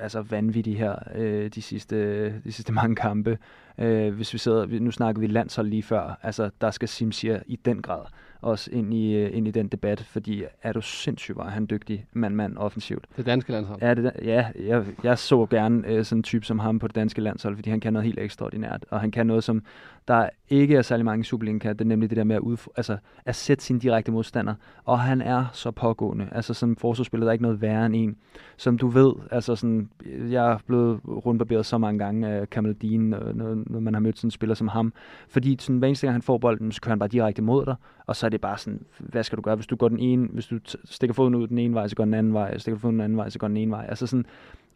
[0.00, 3.38] altså vanvittig her øh, de, sidste, de sidste mange kampe.
[3.78, 7.56] Øh, hvis vi sidder, nu snakker vi landshold lige før, altså der skal Simsier i
[7.56, 8.04] den grad
[8.42, 12.06] også ind i, øh, ind i den debat, fordi er du sindssygt, var han dygtig
[12.12, 13.06] mand-mand offensivt.
[13.16, 13.82] Det danske landshold.
[13.82, 16.94] Ja, det, ja jeg, jeg så gerne øh, sådan en type som ham på det
[16.94, 19.62] danske landshold, fordi han kan noget helt ekstraordinært, og han kan noget, som
[20.08, 22.42] der ikke er særlig mange i Superligaen kan, det er nemlig det der med at,
[22.42, 27.24] udf- altså, at sætte sin direkte modstander, og han er så pågående, altså som forsvarsspiller,
[27.24, 28.16] der er ikke noget værre end en,
[28.56, 29.90] som du ved, altså sådan,
[30.30, 34.18] jeg er blevet rundbarberet så mange gange af Kamal Dean, når, når, man har mødt
[34.18, 34.92] sådan en spiller som ham,
[35.28, 37.74] fordi sådan, hver eneste gang han får bolden, så kører han bare direkte mod dig,
[38.06, 40.46] og så det bare sådan, hvad skal du gøre, hvis du går den ene, hvis
[40.46, 43.00] du stikker foden ud den ene vej, så går den anden vej, stikker foden den
[43.00, 44.26] anden vej, så går den ene vej, altså sådan,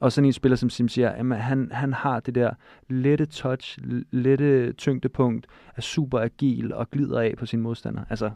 [0.00, 2.50] og sådan en spiller som Sim siger, jamen, han, han har det der
[2.88, 3.78] lette touch,
[4.10, 8.04] lette tyngdepunkt, er super agil og glider af på sin modstander.
[8.10, 8.30] Altså,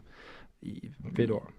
[0.61, 1.51] i, Fedt ord.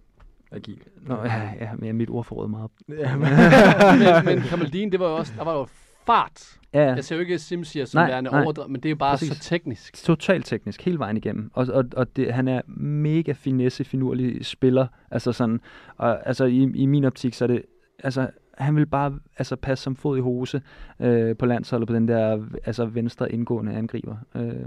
[0.51, 0.83] Agil.
[1.01, 2.71] Nå, ja, ja, men mit ordforråd meget.
[2.89, 3.29] Ja, men,
[4.25, 5.67] men, men Kamaldin, det var jo også, der var jo
[6.07, 6.59] fart.
[6.75, 9.17] Ja, Jeg ser jo ikke Simsier som Nej, værende overdrevet, men det er jo bare
[9.19, 9.37] Præcis.
[9.37, 10.05] så teknisk.
[10.05, 11.51] totalt teknisk, hele vejen igennem.
[11.55, 14.87] Og, og, og det, han er mega finesse, finurlig spiller.
[15.11, 15.61] Altså sådan,
[15.97, 17.63] og, altså i, i min optik, så er det,
[18.05, 20.63] altså han vil bare altså, passe som fod i hose
[21.01, 24.17] øh, på landsholdet på den der altså, venstre indgående angriber.
[24.35, 24.67] Øh,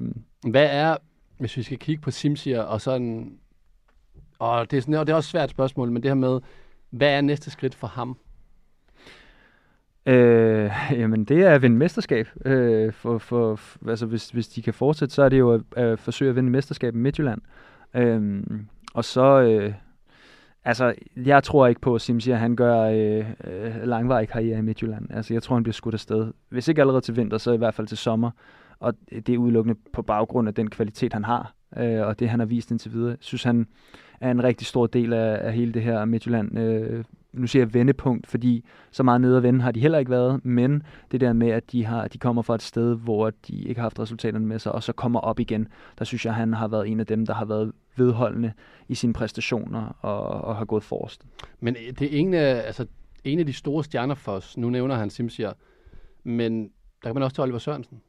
[0.52, 0.98] Hvad er,
[1.38, 3.38] hvis vi skal kigge på Simsier og sådan...
[4.39, 6.39] Og det er, sådan, og det er også et svært spørgsmål, men det her med,
[6.89, 8.17] hvad er næste skridt for ham?
[10.06, 12.28] Øh, jamen, det er at vinde mesterskab.
[12.46, 16.00] Øh, for, for, altså, hvis, hvis de kan fortsætte, så er det jo at, at
[16.00, 17.41] forsøge at vinde mesterskab i Midtjylland.
[17.94, 18.44] Øh,
[18.94, 19.41] og så...
[19.41, 19.74] Øh,
[20.65, 25.08] altså, jeg tror ikke på, at Simsier han gør øh, øh, langvarig karriere i Midtjylland.
[25.10, 26.32] Altså, jeg tror, han bliver skudt afsted.
[26.50, 28.32] Hvis ikke allerede til vinter, så i hvert fald til sommer.
[28.79, 32.40] Og det er udelukkende på baggrund af den kvalitet, han har, øh, og det, han
[32.40, 33.10] har vist indtil videre.
[33.10, 33.67] Jeg synes, han
[34.21, 36.60] er en rigtig stor del af, af hele det her Midtjylland.
[36.60, 37.04] Øh,
[37.38, 40.46] nu siger jeg vendepunkt, fordi så meget nede at vende har de heller ikke været,
[40.46, 43.79] men det der med, at de, har, de kommer fra et sted, hvor de ikke
[43.79, 45.67] har haft resultaterne med sig, og så kommer op igen,
[46.00, 48.54] der synes jeg, han har været en af dem, der har været vedholdende
[48.88, 51.25] i sine præstationer og, og har gået forrest.
[51.60, 52.86] Men det er en af, altså,
[53.23, 54.58] en af de store stjerner for os.
[54.58, 55.54] Nu nævner han Simsier.
[56.23, 58.02] Men der kan man også til Oliver Sørensen.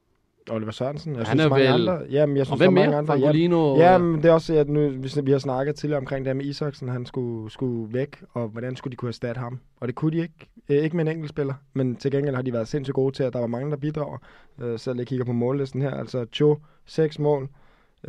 [0.51, 1.12] Oliver Sørensen.
[1.12, 2.07] Jeg Han synes, er mange vel- andre.
[2.11, 3.12] Jamen, jeg Og synes, hvem der er mange andre.
[3.12, 3.76] Jamen, Francolino?
[3.76, 6.28] Ja, øh, men det er også, at nu, vi, vi har snakket tidligere omkring det
[6.28, 9.59] her med Isaksen, han skulle, skulle væk, og hvordan skulle de kunne erstatte ham?
[9.80, 10.49] Og det kunne de ikke.
[10.68, 13.22] Øh, ikke med en enkelt spiller, men til gengæld har de været sindssygt gode til,
[13.22, 14.18] at der var mange, der bidrager.
[14.62, 17.49] Øh, selv jeg kigger på mållisten her, altså Cho, 6 mål,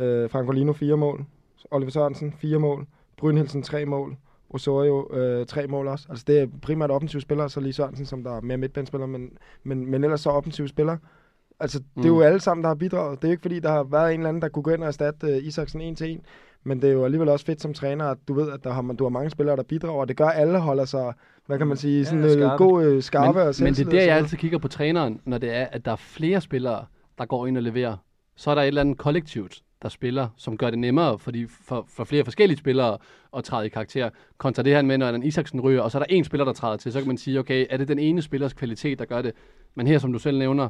[0.00, 1.24] øh, Francolino 4 mål,
[1.70, 2.86] Oliver Sørensen 4 mål,
[3.16, 4.16] Brynhildsen 3 mål,
[4.50, 6.06] Osorio øh, 3 mål også.
[6.10, 9.30] Altså det er primært offensive spillere, så lige Sørensen, som der er mere midtbanespiller, men,
[9.64, 10.98] men, men ellers så offensive spillere.
[11.60, 12.22] Altså, det er jo Mm.
[12.22, 13.18] alle sammen, der har bidraget.
[13.22, 14.82] Det er jo ikke fordi, der har været en eller anden, der kunne gå ind
[14.82, 16.20] og erstatte uh, Isaksen en til en.
[16.64, 18.82] Men det er jo alligevel også fedt som træner, at du ved, at der har,
[18.82, 20.00] man- du har mange spillere, der bidrager.
[20.00, 21.12] Og det gør, at alle holder sig,
[21.46, 22.64] hvad kan man sige, sådan Ja, ja, skarpe.
[22.64, 25.38] god øh, skarpe men, og men det er der, jeg altid kigger på træneren, når
[25.38, 26.84] det er, at der er flere spillere,
[27.18, 27.96] der går ind og leverer.
[28.36, 31.48] Så er der et eller andet kollektivt, der spiller, som gør det nemmere for, de,
[31.48, 32.98] for, for flere forskellige spillere
[33.36, 34.10] at træde i karakter.
[34.38, 36.52] Kontra det her med, når en Isaksen ryger, og så er der en spiller, der
[36.52, 39.22] træder til, så kan man sige, okay, er det den ene spillers kvalitet, der gør
[39.22, 39.32] det?
[39.74, 40.68] Men her, som du selv nævner,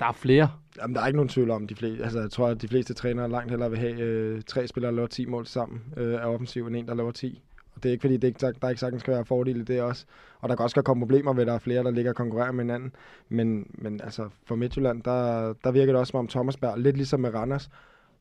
[0.00, 0.50] der er flere.
[0.80, 2.94] Jamen, der er ikke nogen tvivl om, de fleste, altså, jeg tror, at de fleste
[2.94, 6.26] trænere langt hellere vil have øh, tre spillere, der laver 10 mål sammen øh, af
[6.26, 7.42] offensiv, end en, der laver 10.
[7.74, 9.60] Og det er ikke fordi, det ikke, der, der er ikke sagtens skal være fordele
[9.60, 10.04] i det også.
[10.40, 12.16] Og der kan også godt komme problemer ved, at der er flere, der ligger og
[12.16, 12.92] konkurrerer med hinanden.
[13.28, 16.96] Men, men altså, for Midtjylland, der, der virker det også som om Thomas Berg, lidt
[16.96, 17.70] ligesom med Randers.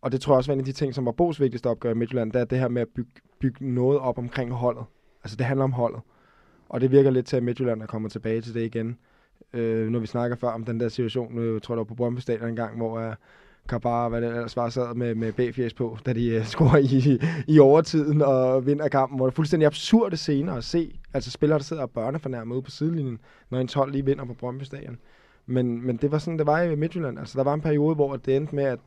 [0.01, 1.91] Og det tror jeg også var en af de ting, som var Bo's vigtigste opgave
[1.91, 4.83] i Midtjylland, det er det her med at bygge, bygge noget op omkring holdet.
[5.23, 6.01] Altså, det handler om holdet.
[6.69, 8.97] Og det virker lidt til, at Midtjylland er kommet tilbage til det igen.
[9.53, 11.87] Øh, når vi snakker før om den der situation, nu jeg tror jeg, der var
[11.87, 13.13] på Brøndby Stadion en gang, hvor uh,
[13.69, 17.19] Kabar, hvad det ellers var, sad med, med B-fjæs på, da de uh, scorer i,
[17.47, 20.99] i overtiden og vinder kampen, hvor det er fuldstændig absurde scener at se.
[21.13, 23.19] Altså spillere, der sidder og børnefornærmer ude på sidelinjen,
[23.49, 24.97] når en 12 lige vinder på Brøndby Stadion.
[25.45, 27.19] Men, men det var sådan, det var i Midtjylland.
[27.19, 28.79] Altså der var en periode, hvor det endte med, at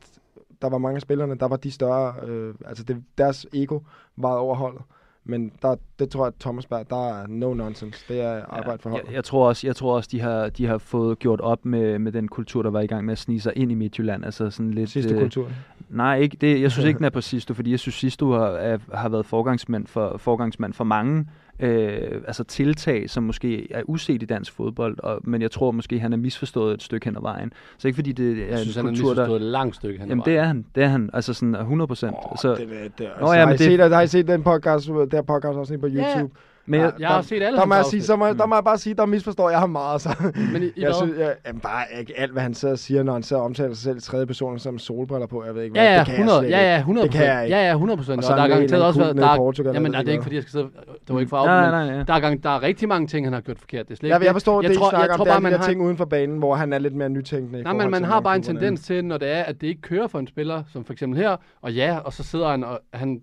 [0.61, 3.79] der var mange af spillerne, der var de større, øh, altså det, deres ego
[4.17, 4.79] var overholdet.
[4.79, 5.00] holdet.
[5.23, 8.05] Men der, det tror jeg, at Thomas Berg, der er no nonsense.
[8.07, 9.07] Det er arbejde for holdet.
[9.07, 11.99] Jeg, jeg, tror også, jeg tror også de, har, de har fået gjort op med,
[11.99, 14.25] med den kultur, der var i gang med at snige sig ind i Midtjylland.
[14.25, 15.51] Altså sådan lidt, Sidste øh, kultur.
[15.89, 16.61] Nej, ikke det.
[16.61, 19.25] Jeg synes ikke, den er på Sisto, fordi jeg synes, Sisto har, er, har været
[19.25, 21.27] forgangsmand for, forgangsmand for mange
[21.61, 25.99] øh, altså tiltag, som måske er uset i dansk fodbold, og, men jeg tror måske,
[25.99, 27.53] han er misforstået et stykke hen ad vejen.
[27.77, 29.13] Så ikke fordi det er Jeg synes, en han er kultur, der...
[29.21, 30.43] misforstået et langt stykke hen ad Jamen det vejen.
[30.43, 32.15] er han, det er han, altså sådan 100 procent.
[32.31, 34.07] Oh, så, det, det, det, Nå, altså, ja, har, men I det- set, har I
[34.07, 36.23] set den podcast, der podcast også på Ja,
[36.71, 38.63] Men jeg, Jeg har set alle der må jeg sige, så må, der må jeg
[38.63, 40.01] bare sige, der misforstår jeg ham meget.
[40.01, 40.09] Så.
[40.53, 43.03] Men i, i jeg synes, jeg, jamen, bare ikke alt, hvad han sidder og siger,
[43.03, 45.45] når han sidder og omtaler sig selv i tredje person som solbriller på.
[45.45, 45.83] Jeg ved ikke, hvad.
[45.83, 46.79] Ja, ja, det kan 100, jeg ja, ja, ikke.
[46.79, 47.57] 100 Det kan jeg ikke.
[47.57, 48.23] Ja, ja, 100 procent.
[48.23, 49.15] Og Og, der er er i garanteret også været...
[49.15, 50.65] i Der, Portugal, jamen, nej, det er ikke fordi jeg skal sidde...
[51.07, 52.03] Det var ikke for at nej, ja.
[52.03, 53.87] der er, gang, der er rigtig mange ting, han har gjort forkert.
[53.87, 55.41] Det er slet Jeg, jeg forstår, jeg det, I tror, snakker jeg tror er bare,
[55.41, 55.65] man der har...
[55.65, 57.59] ting uden for banen, hvor han er lidt mere nytænkende.
[57.59, 59.81] i Nej, men man har bare en tendens til, når det er, at det ikke
[59.81, 62.79] kører for en spiller, som for eksempel her, og ja, og så sidder han, og
[62.93, 63.21] han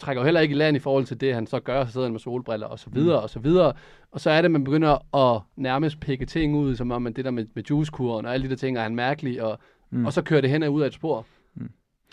[0.00, 2.06] trækker jo heller ikke i land i forhold til det, han så gør, så sidder
[2.06, 3.72] han med solbriller og så videre og så videre.
[4.12, 7.16] Og så er det, at man begynder at nærmest pikke ting ud, som om at
[7.16, 9.58] det der med, med juicekuren og alle de der ting, er han mærkelig, og,
[9.90, 9.98] Mm.
[9.98, 10.06] mm.
[10.06, 11.26] og så kører det hen og ud af et spor.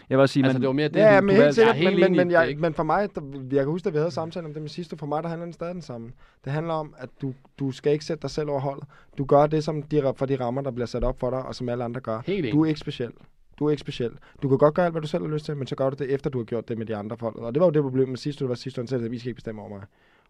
[0.10, 1.48] jeg vil også sige, Altså, men, det var mere det, Ja, du, men du helt
[1.48, 3.88] er sikkert, helt men, men, men, det, jeg, men for mig, der, jeg kan huske,
[3.88, 5.82] at vi havde samtalen om det med sidste, for mig, der handler den stadig den
[5.82, 6.12] samme.
[6.46, 8.84] Det handler om, at du, du skal ikke sætte dig selv over holdet.
[9.18, 11.56] Du gør det som de, for de rammer, der bliver sat op for dig, og
[11.56, 12.22] som alle andre gør.
[12.26, 12.54] Helt.
[12.54, 13.12] Du er ikke speciel.
[13.60, 14.12] Du er ikke speciel.
[14.44, 15.96] Du kan godt gøre alt, hvad du selv har lyst til, men så gør du
[16.00, 17.36] det, efter du har gjort det med de andre folk.
[17.36, 19.20] Og det var jo det problem med sidste, det var sidste, han sagde, at vi
[19.20, 19.82] skal ikke bestemme over mig.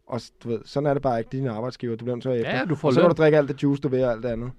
[0.07, 1.29] Og du ved, sådan er det bare ikke.
[1.31, 2.57] Dine arbejdsgiver, du bliver nødt til at efter.
[2.57, 4.23] Ja, du får og så kan du drikke alt det juice, du vil og alt
[4.23, 4.51] det andet.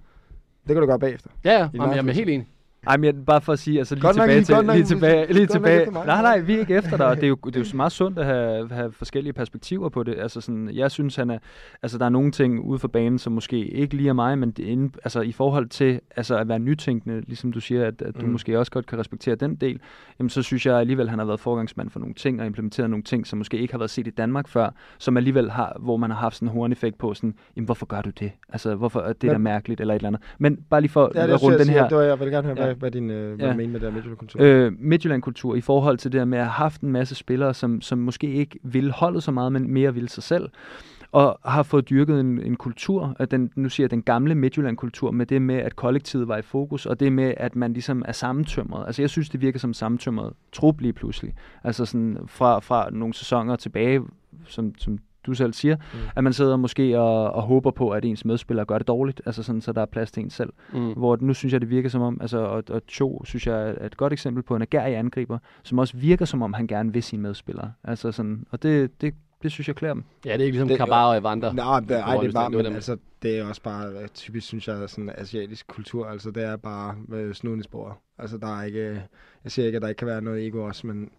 [0.67, 1.29] Det kan du gøre bagefter.
[1.43, 2.47] Ja, ja, jamen, jeg er helt enig.
[2.87, 4.75] Ej, men jeg, bare for at sige, altså lige Godt nok tilbage I- til, nok
[4.75, 5.91] lige tilbage, lige nok tilbage.
[5.91, 6.05] mig.
[6.05, 7.15] Nej, nej, vi er ikke efter dig.
[7.15, 10.03] Det er jo, det er jo så meget sundt at have, have forskellige perspektiver på
[10.03, 10.15] det.
[10.17, 11.37] Altså sådan, jeg synes, han er,
[11.83, 14.51] altså der er nogle ting ude for banen, som måske ikke lige er mig, men
[14.51, 18.15] det inde, altså i forhold til altså at være nytænkende, ligesom du siger, at, at
[18.21, 18.31] du Mm.
[18.31, 19.79] måske også godt kan respektere den del,
[20.19, 23.03] jamen så synes jeg alligevel, han har været forgangsmand for nogle ting og implementeret nogle
[23.03, 26.11] ting, som måske ikke har været set i Danmark før, som alligevel har, hvor man
[26.11, 28.31] har haft sådan en horneffekt på sådan, jamen hvorfor gør du det?
[28.49, 30.21] Altså hvorfor er det Men- der mærkeligt eller et eller andet.
[30.39, 31.87] Men bare lige for Ja, at runde den her.
[31.87, 32.70] det var, jeg vil gerne høre, Ja.
[32.73, 33.51] Hvad, hvad din øh, Ja.
[33.51, 34.41] du mener med det der Midtjylland-kultur.
[34.43, 37.81] øh, Midtjylland-kultur i forhold til det her med at have haft en masse spillere, som,
[37.81, 40.49] som måske ikke ville holdet så meget, men mere ville sig selv.
[41.13, 45.11] Og har fået dyrket en, en kultur, at den, nu siger jeg den gamle Midtjylland-kultur,
[45.11, 48.11] med det med, at kollektivet var i fokus, og det med, at man ligesom er
[48.11, 48.85] sammentømret.
[48.85, 51.33] Altså jeg synes, det virker som sammentømret trup lige pludselig.
[51.63, 54.01] Altså sådan fra, fra nogle sæsoner tilbage,
[54.45, 55.99] som, som du selv siger, Mm.
[56.15, 59.43] at man sidder måske og, og håber på, at ens medspillere gør det dårligt, altså
[59.43, 60.53] sådan, så der er plads til en selv.
[60.73, 60.91] Mm.
[60.93, 63.85] Hvor nu synes jeg, det virker som om, altså, og, og Cho synes jeg er
[63.85, 67.03] et godt eksempel på en agerig angriber, som også virker som om, han gerne vil
[67.03, 67.71] sine medspillere.
[67.83, 69.13] Altså sådan, og det, det,
[69.43, 70.03] det synes jeg klæder dem.
[70.25, 71.53] Ja, det er ikke ligesom Kabar og Evander.
[71.53, 74.67] Nej, det, ej, det er bare, men altså, det er også bare øh, typisk, synes
[74.67, 76.05] jeg, sådan asiatisk kultur.
[76.05, 77.93] Altså, det er bare øh, snuden i sporet.
[78.19, 79.01] Altså, der er ikke,
[79.43, 81.09] jeg siger ikke, at der ikke kan være noget ego også, men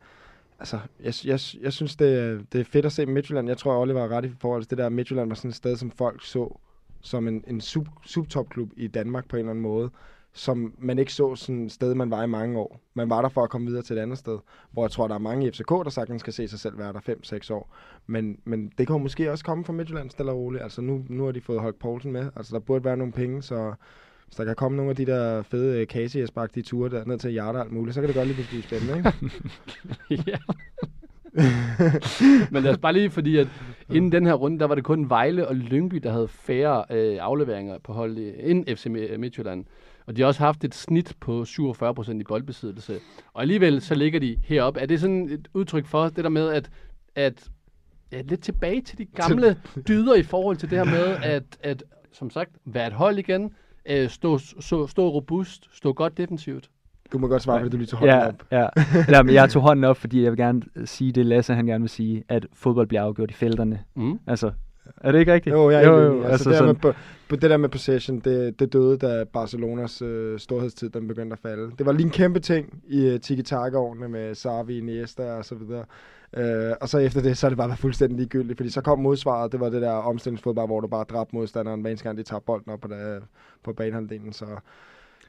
[0.58, 3.48] altså, jeg, jeg, jeg synes, det, det er fedt at se Midtjylland.
[3.48, 5.54] Jeg tror, Oliver er ret i forhold til det der, at Midtjylland var sådan et
[5.54, 6.58] sted, som folk så
[7.00, 9.90] som en, en sub, subtopklub i Danmark på en eller anden måde.
[10.34, 12.80] som man ikke så sådan et sted, man var i mange år.
[12.94, 14.38] Man var der for at komme videre til et andet sted,
[14.70, 16.92] hvor jeg tror, der er mange i FCK, der sagtens skal se sig selv være
[16.92, 17.00] der
[17.50, 17.76] 5-6 år.
[18.06, 20.62] Men, men det kan måske også komme fra Midtjylland stille og roligt.
[20.62, 22.30] Altså nu, nu har de fået Holk Poulsen med.
[22.36, 23.74] Altså der burde være nogle penge, så
[24.32, 27.30] hvis der kan komme nogle af de der fede casey de ture der ned til
[27.30, 29.12] Hjarta og alt muligt, så kan det godt lige blive spændende, ikke?
[30.30, 30.36] ja.
[32.50, 33.48] Men lad os bare lige, fordi at
[33.90, 37.18] inden den her runde, der var det kun Vejle og Lyngby, der havde færre øh,
[37.20, 38.86] afleveringer på holdet end FC
[39.18, 39.64] Midtjylland.
[40.06, 42.98] Og de har også haft et snit på 47% i boldbesiddelse.
[43.32, 44.80] Og alligevel så ligger de heroppe.
[44.80, 46.70] Er det sådan et udtryk for det der med, at,
[47.14, 47.48] at
[48.12, 49.56] ja, lidt tilbage til de gamle
[49.88, 53.52] dyder i forhold til det her med, at, at som sagt, være et hold igen,
[53.86, 56.70] øh, stå, stå, stå robust, stå godt defensivt?
[57.12, 58.44] Du må godt svare, fordi du lige tog hånden ja, op.
[58.50, 58.66] Ja,
[59.08, 59.22] ja.
[59.22, 61.90] men jeg tog hånden op, fordi jeg vil gerne sige det, Lasse han gerne vil
[61.90, 63.80] sige, at fodbold bliver afgjort i felterne.
[63.96, 64.18] Mm.
[64.26, 64.50] Altså,
[64.96, 65.54] er det ikke rigtigt?
[65.54, 66.94] Jo, jeg er jo, jo, jo, altså, altså det, der med,
[67.28, 71.38] på, det der med possession, det, det døde, da Barcelonas øh, storhedstid den begyndte at
[71.38, 71.70] falde.
[71.78, 75.84] Det var lige en kæmpe ting i uh, tiki-taka-årene med Sarvi, Iniesta og så videre.
[76.36, 78.98] Øh, og så efter det, så er det bare været fuldstændig ligegyldigt, fordi så kom
[78.98, 82.22] modsvaret, det var det der omstillingsfodbold, hvor du bare dræbte modstanderen, hver eneste gang de
[82.22, 83.20] tager bolden op på, der,
[83.62, 84.32] på banehalvdelen.
[84.32, 84.46] Så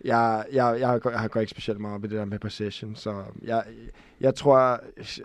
[0.03, 3.23] jeg, jeg, jeg, jeg, går ikke specielt meget op i det der med possession, så
[3.43, 3.63] jeg,
[4.21, 4.57] jeg tror,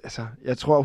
[0.05, 0.83] altså, jeg tror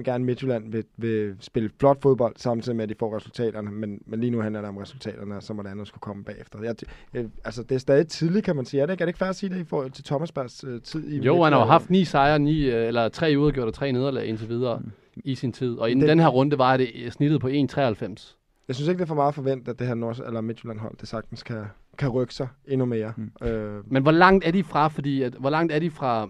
[0.00, 4.00] 100% gerne Midtjylland vil, vil spille flot fodbold, samtidig med, at de får resultaterne, men,
[4.06, 6.62] men lige nu handler det om resultaterne, og så må det andet skulle komme bagefter.
[6.62, 6.74] Jeg,
[7.14, 8.80] jeg, altså, det er stadig tidligt, kan man sige.
[8.82, 10.64] Er det ikke, er det ikke færdigt at sige det i forhold til Thomas Bergs
[10.64, 11.08] uh, tid?
[11.08, 13.92] I jo, han har jo haft ni sejre, ni, øh, eller tre udgjort og tre
[13.92, 14.90] nederlag indtil videre mm.
[15.24, 15.74] i sin tid.
[15.76, 18.36] Og inden Det- den her runde var det snittet på 1,93.
[18.68, 21.08] Jeg synes ikke, det er for meget forventet, at det her Nords- eller Midtjylland-hold, det
[21.08, 21.64] sagtens kan,
[21.98, 23.12] kan rykke sig endnu mere.
[23.16, 23.46] Mm.
[23.46, 26.28] Øh, Men hvor langt er de fra, fordi at, hvor langt er de fra,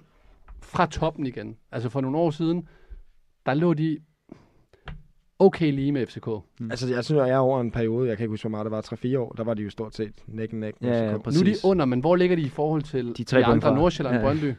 [0.62, 1.56] fra toppen igen?
[1.72, 2.68] Altså for nogle år siden,
[3.46, 3.98] der lå de
[5.38, 6.28] okay lige med FCK.
[6.70, 8.64] Altså, jeg synes, at jeg er over en periode, jeg kan ikke huske, hvor meget
[8.64, 8.80] det var,
[9.14, 10.74] 3-4 år, der var de jo stort set næk næk.
[10.82, 11.22] med Ja, ja, FCK.
[11.22, 11.40] præcis.
[11.42, 13.74] Nu er de under, men hvor ligger de i forhold til de, tre de andre.
[13.74, 14.26] Nordsjælland og Ja.
[14.28, 14.54] Brøndby?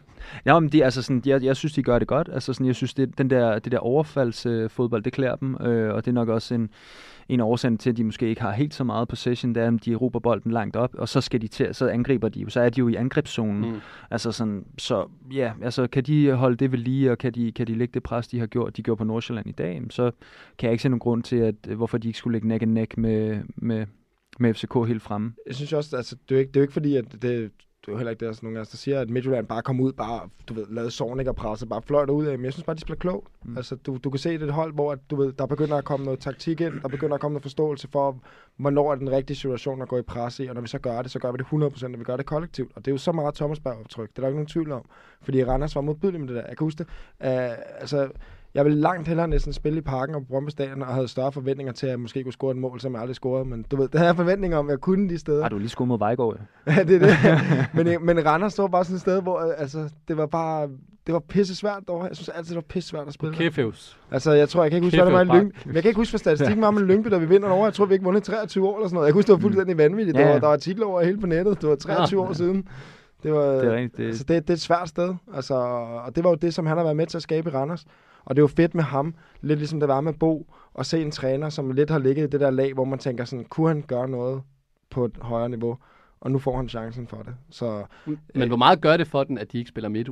[0.45, 2.29] Ja, men de, altså sådan, jeg, jeg synes, de gør det godt.
[2.33, 5.57] Altså sådan, jeg synes, det, den der, det der overfaldsfodbold, øh, fodbold, det klæder dem.
[5.61, 6.69] Øh, og det er nok også en,
[7.29, 9.85] en årsag til, at de måske ikke har helt så meget possession, det er, at
[9.85, 12.49] de råber bolden langt op, og så skal de til, så angriber de jo.
[12.49, 13.71] Så er de jo i angrebszonen.
[13.71, 13.79] Mm.
[14.11, 17.67] Altså sådan, så ja, altså kan de holde det ved lige, og kan de, kan
[17.67, 20.11] de lægge det pres, de har gjort, de gjorde på Nordsjælland i dag, så
[20.57, 22.71] kan jeg ikke se nogen grund til, at hvorfor de ikke skulle lægge neck and
[22.71, 23.85] neck med, med,
[24.39, 25.33] med FCK helt fremme.
[25.47, 27.51] Jeg synes også, altså, det er jo ikke, det er jo ikke fordi, at det,
[27.87, 29.09] det er jo heller ikke det, der er sådan nogle af os, der siger, at
[29.09, 32.37] Midtjylland bare kom ud, bare, du ved, lavede Sornik og presse, bare fløjt ud af,
[32.37, 33.27] men jeg synes bare, de spiller klogt.
[33.43, 33.57] Mm.
[33.57, 35.77] Altså, du, du kan se, det er et hold, hvor, at, du ved, der begynder
[35.77, 38.19] at komme noget taktik ind, der begynder at komme noget forståelse for,
[38.57, 41.01] hvornår er den rigtige situation at gå i pres i, og når vi så gør
[41.01, 41.45] det, så gør vi det
[41.83, 42.71] 100%, og vi gør det kollektivt.
[42.75, 44.71] Og det er jo så meget Thomas Berg optryk, det er der ikke nogen tvivl
[44.71, 44.85] om.
[45.21, 46.47] Fordi Randers var modbydelig med det der.
[46.47, 46.87] Jeg kan huske det.
[47.19, 48.09] Uh, altså,
[48.53, 51.31] jeg ville langt hellere næsten spille i parken og på Brøndby Stadion, og havde større
[51.31, 53.45] forventninger til, at jeg måske kunne score et mål, som jeg aldrig scorede.
[53.45, 55.41] Men du ved, det havde jeg forventninger om, at jeg kunne de steder.
[55.41, 56.37] Har du lige skudt mod Vejgaard?
[56.67, 56.73] Ja.
[56.77, 57.07] Ja, det er
[57.75, 57.85] det.
[57.85, 60.69] men, men Randers stod bare sådan et sted, hvor øh, altså, det var bare...
[61.07, 62.05] Det var pisse svært derovre.
[62.07, 63.31] Jeg synes altid, det var pisse svært at spille.
[63.31, 63.37] der.
[63.37, 63.99] Kæfeus.
[64.11, 65.55] Altså, jeg tror, jeg kan ikke huske, hvad der var i Lyngby.
[65.65, 67.65] Men jeg kan ikke huske, hvad statistikken var med Lyngby, da vi vinder over.
[67.65, 69.05] Jeg tror, vi ikke vundet 23 år eller sådan noget.
[69.07, 70.17] Jeg kan huske, det var fuldstændig vanvittigt.
[70.17, 70.33] Ja, Der, ja.
[70.33, 71.61] var, der var titler over hele på nettet.
[71.61, 72.67] Det var 23 år siden.
[73.23, 73.97] Det var, Det er rigtigt.
[73.97, 75.15] Det, Altså, det, det er et svært sted.
[75.35, 75.53] Altså,
[76.05, 77.85] og det var jo det, som han har været med til at skabe i Randers.
[78.27, 81.01] Og det er jo fedt med ham, lidt ligesom det var med Bo, at se
[81.01, 83.67] en træner, som lidt har ligget i det der lag, hvor man tænker sådan, kunne
[83.67, 84.41] han gøre noget
[84.89, 85.77] på et højere niveau?
[86.19, 87.35] Og nu får han chancen for det.
[87.49, 87.85] Så
[88.35, 90.09] Men hvor meget gør det for den, at de ikke spiller midt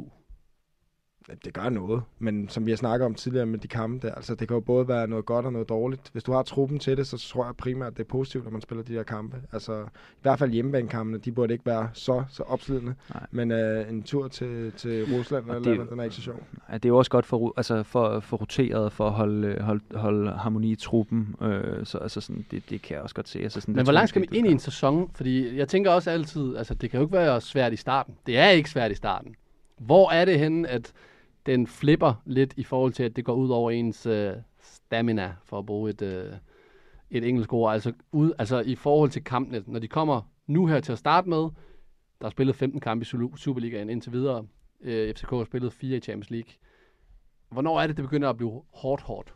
[1.46, 4.36] det gør noget, men som vi har snakket om tidligere med de kampe der, altså
[4.36, 6.02] det kan jo både være noget godt og noget dårligt.
[6.12, 8.52] Hvis du har truppen til det, så tror jeg primært, at det er positivt, når
[8.52, 9.38] man spiller de der kampe.
[9.52, 12.96] Altså i hvert fald hjemmebanekampene, de burde ikke være så, så opslidende.
[13.14, 13.26] Nej.
[13.32, 16.22] Men øh, en tur til, til Rusland, Og eller det- andet, den er ikke så
[16.22, 16.44] sjov.
[16.70, 19.82] Ja, det er jo også godt for, altså for, for roteret, for at holde, holde,
[19.96, 21.36] holde harmoni i truppen.
[21.42, 23.40] Øh, så altså sådan, det, det kan jeg også godt se.
[23.40, 25.12] Altså sådan, Men hvor langt skal man ind i en sæson?
[25.16, 28.16] Fordi jeg tænker også altid, altså det kan jo ikke være svært i starten.
[28.26, 29.36] Det er ikke svært i starten.
[29.80, 30.92] Hvor er det henne, at
[31.46, 35.60] den flipper lidt i forhold til, at det går ud over ens øh, stamina, for
[35.60, 36.34] at bruge et, øh,
[37.10, 37.74] et engelsk ord.
[37.74, 41.30] Altså, ud, altså i forhold til kampene, når de kommer nu her til at starte
[41.30, 41.50] med,
[42.22, 44.46] der er spillet 15 kampe i Superligaen indtil videre.
[44.82, 46.52] Øh, FCK har spillet 4 i Champions League.
[47.50, 49.34] Hvornår er det, det begynder at blive hårdt, hårdt?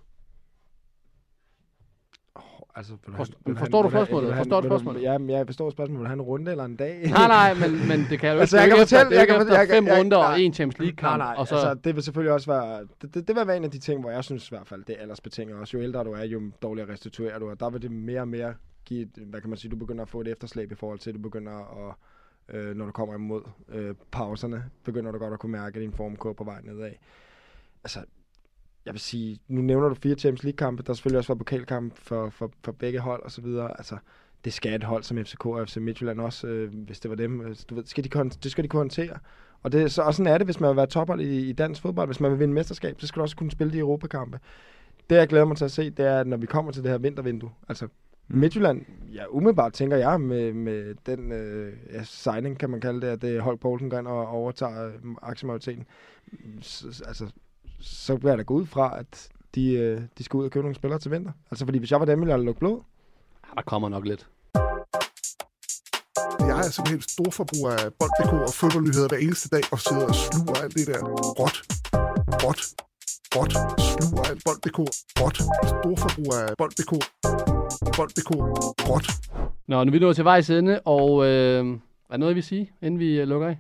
[2.76, 4.30] Altså, vil Forst- vil forstår du vil spørgsmålet?
[4.30, 5.02] vil Forstår du spørgsmålet?
[5.02, 6.00] Ja, men jeg forstår spørgsmålet.
[6.00, 7.02] Vil du have en runde eller en dag?
[7.10, 9.20] Nej, nej, men, men det kan jo Altså, ikke, jeg det kan fortælle- det er
[9.20, 11.18] jeg ikke kan efter fortælle- jeg fem jeg- runder og en Champions League-kamp.
[11.18, 13.58] Nej, nej, og så, altså det vil selvfølgelig også være, det, det, det vil være
[13.58, 15.78] en af de ting, hvor jeg synes i hvert fald, det er aldersbetinget også.
[15.78, 18.54] Jo ældre du er, jo dårligere restituerer du, og der vil det mere og mere
[18.86, 21.16] give, hvad kan man sige, du begynder at få et efterslæb i forhold til, at
[21.16, 21.96] du begynder at,
[22.56, 25.94] øh, når du kommer imod øh, pauserne, begynder du godt at kunne mærke at din
[25.94, 26.92] formkurve på vej nedad.
[27.84, 28.00] Altså,
[28.90, 32.30] jeg vil sige, nu nævner du fire Champions League-kampe, der selvfølgelig også været pokalkamp for,
[32.30, 33.72] for, for begge hold og så videre.
[33.78, 33.98] Altså,
[34.46, 37.46] det skal et hold som FCK og FC Midtjylland også, øh, hvis det var dem.
[37.48, 39.18] Altså, du ved, skal de, det skal de kunne håndtere.
[39.64, 41.82] Og, det, så, og sådan er det, hvis man vil være tophold i, i dansk
[41.82, 42.08] fodbold.
[42.08, 44.40] Hvis man vil vinde mesterskab, så skal du også kunne spille de europakampe.
[45.10, 46.92] Det, jeg glæder mig til at se, det er, at når vi kommer til det
[46.92, 47.88] her vintervindue, altså
[48.28, 53.08] Midtjylland, ja, umiddelbart tænker jeg med, med den øh, ja, signing, kan man kalde det,
[53.08, 55.86] at det Holk Poulsen går ind og overtager øh, aktiemajoriteten.
[56.62, 57.32] Så, altså,
[57.80, 60.64] så bliver jeg da gå ud fra, at de, øh, de skal ud og købe
[60.64, 61.32] nogle spillere til vinter.
[61.52, 62.82] Altså, fordi hvis jeg var dem, ville jeg lukke blod.
[63.48, 64.28] Ja, der kommer nok lidt.
[66.40, 70.16] Jeg er simpelthen stor forbruger af bold.dk og fodboldnyheder hver eneste dag, og sidder og
[70.16, 71.00] sluger alt det der
[71.42, 71.58] råt,
[72.44, 72.62] råt,
[73.36, 73.54] råt,
[73.94, 74.80] sluger alt bold.dk,
[75.22, 75.38] råt,
[75.74, 76.94] stor forbruger af bold.dk,
[77.98, 78.32] bold.dk,
[78.90, 79.08] råt.
[79.68, 81.66] Nå, nu er vi nået til vejs ende, og øh,
[82.10, 83.58] er der noget, I vil sige, inden vi øh, lukker af?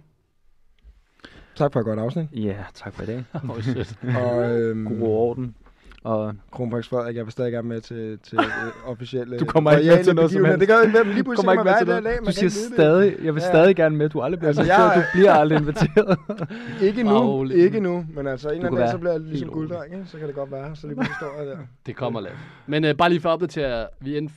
[1.60, 2.26] Tak for et godt afsnit.
[2.34, 3.24] Ja, tak for i dag.
[4.24, 5.55] Og øhm, God orden.
[6.03, 9.95] Og Kronprins Frederik, jeg vil stadig gerne med til, til øh, officielle Du kommer ikke
[9.95, 10.60] med til noget som helst.
[10.60, 12.20] Det gør ikke, men lige pludselig kommer ikke med til noget.
[12.28, 12.74] Du siger vide det.
[12.74, 13.47] stadig, jeg vil Ja.
[13.49, 14.10] stadig gerne med.
[14.10, 14.95] Du aldrig blevet Altså, inviteret.
[14.95, 16.18] jeg- Du bliver aldrig inviteret.
[16.88, 19.93] Ikke nu, ikke nu, men altså en eller anden dag, så bliver jeg ligesom gulddreng,
[19.93, 20.05] ikke?
[20.07, 21.57] så kan det godt være, så lige pludselig står jeg der.
[21.86, 22.34] Det kommer lidt.
[22.68, 24.34] Men øh, bare lige for at opdatere, vi endte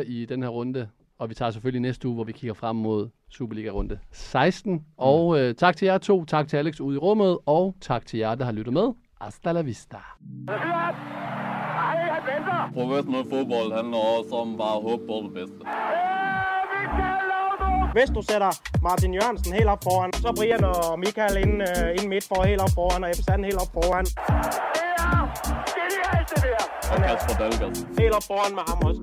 [0.00, 0.88] 4-4 i den her runde,
[1.18, 4.84] og vi tager selvfølgelig næste uge, hvor vi kigger frem mod Superliga-runde 16.
[4.96, 8.18] Og øh, tak til jer to, tak til Alex ude i rummet, og tak til
[8.18, 8.92] jer, der har lyttet med.
[9.20, 9.96] Hasta la vista.
[12.74, 15.56] Professionel fodbold handler også om bare at håbe på det bedste.
[17.92, 18.50] Hvis du sætter
[18.82, 22.60] Martin Jørgensen helt op foran, så Brian og Michael ind, øh, ind midt for helt
[22.60, 24.06] op foran, og Ebbe helt op foran.
[26.92, 27.76] Og Kasper Dahlgaard.
[28.00, 29.02] Helt op foran med ham også.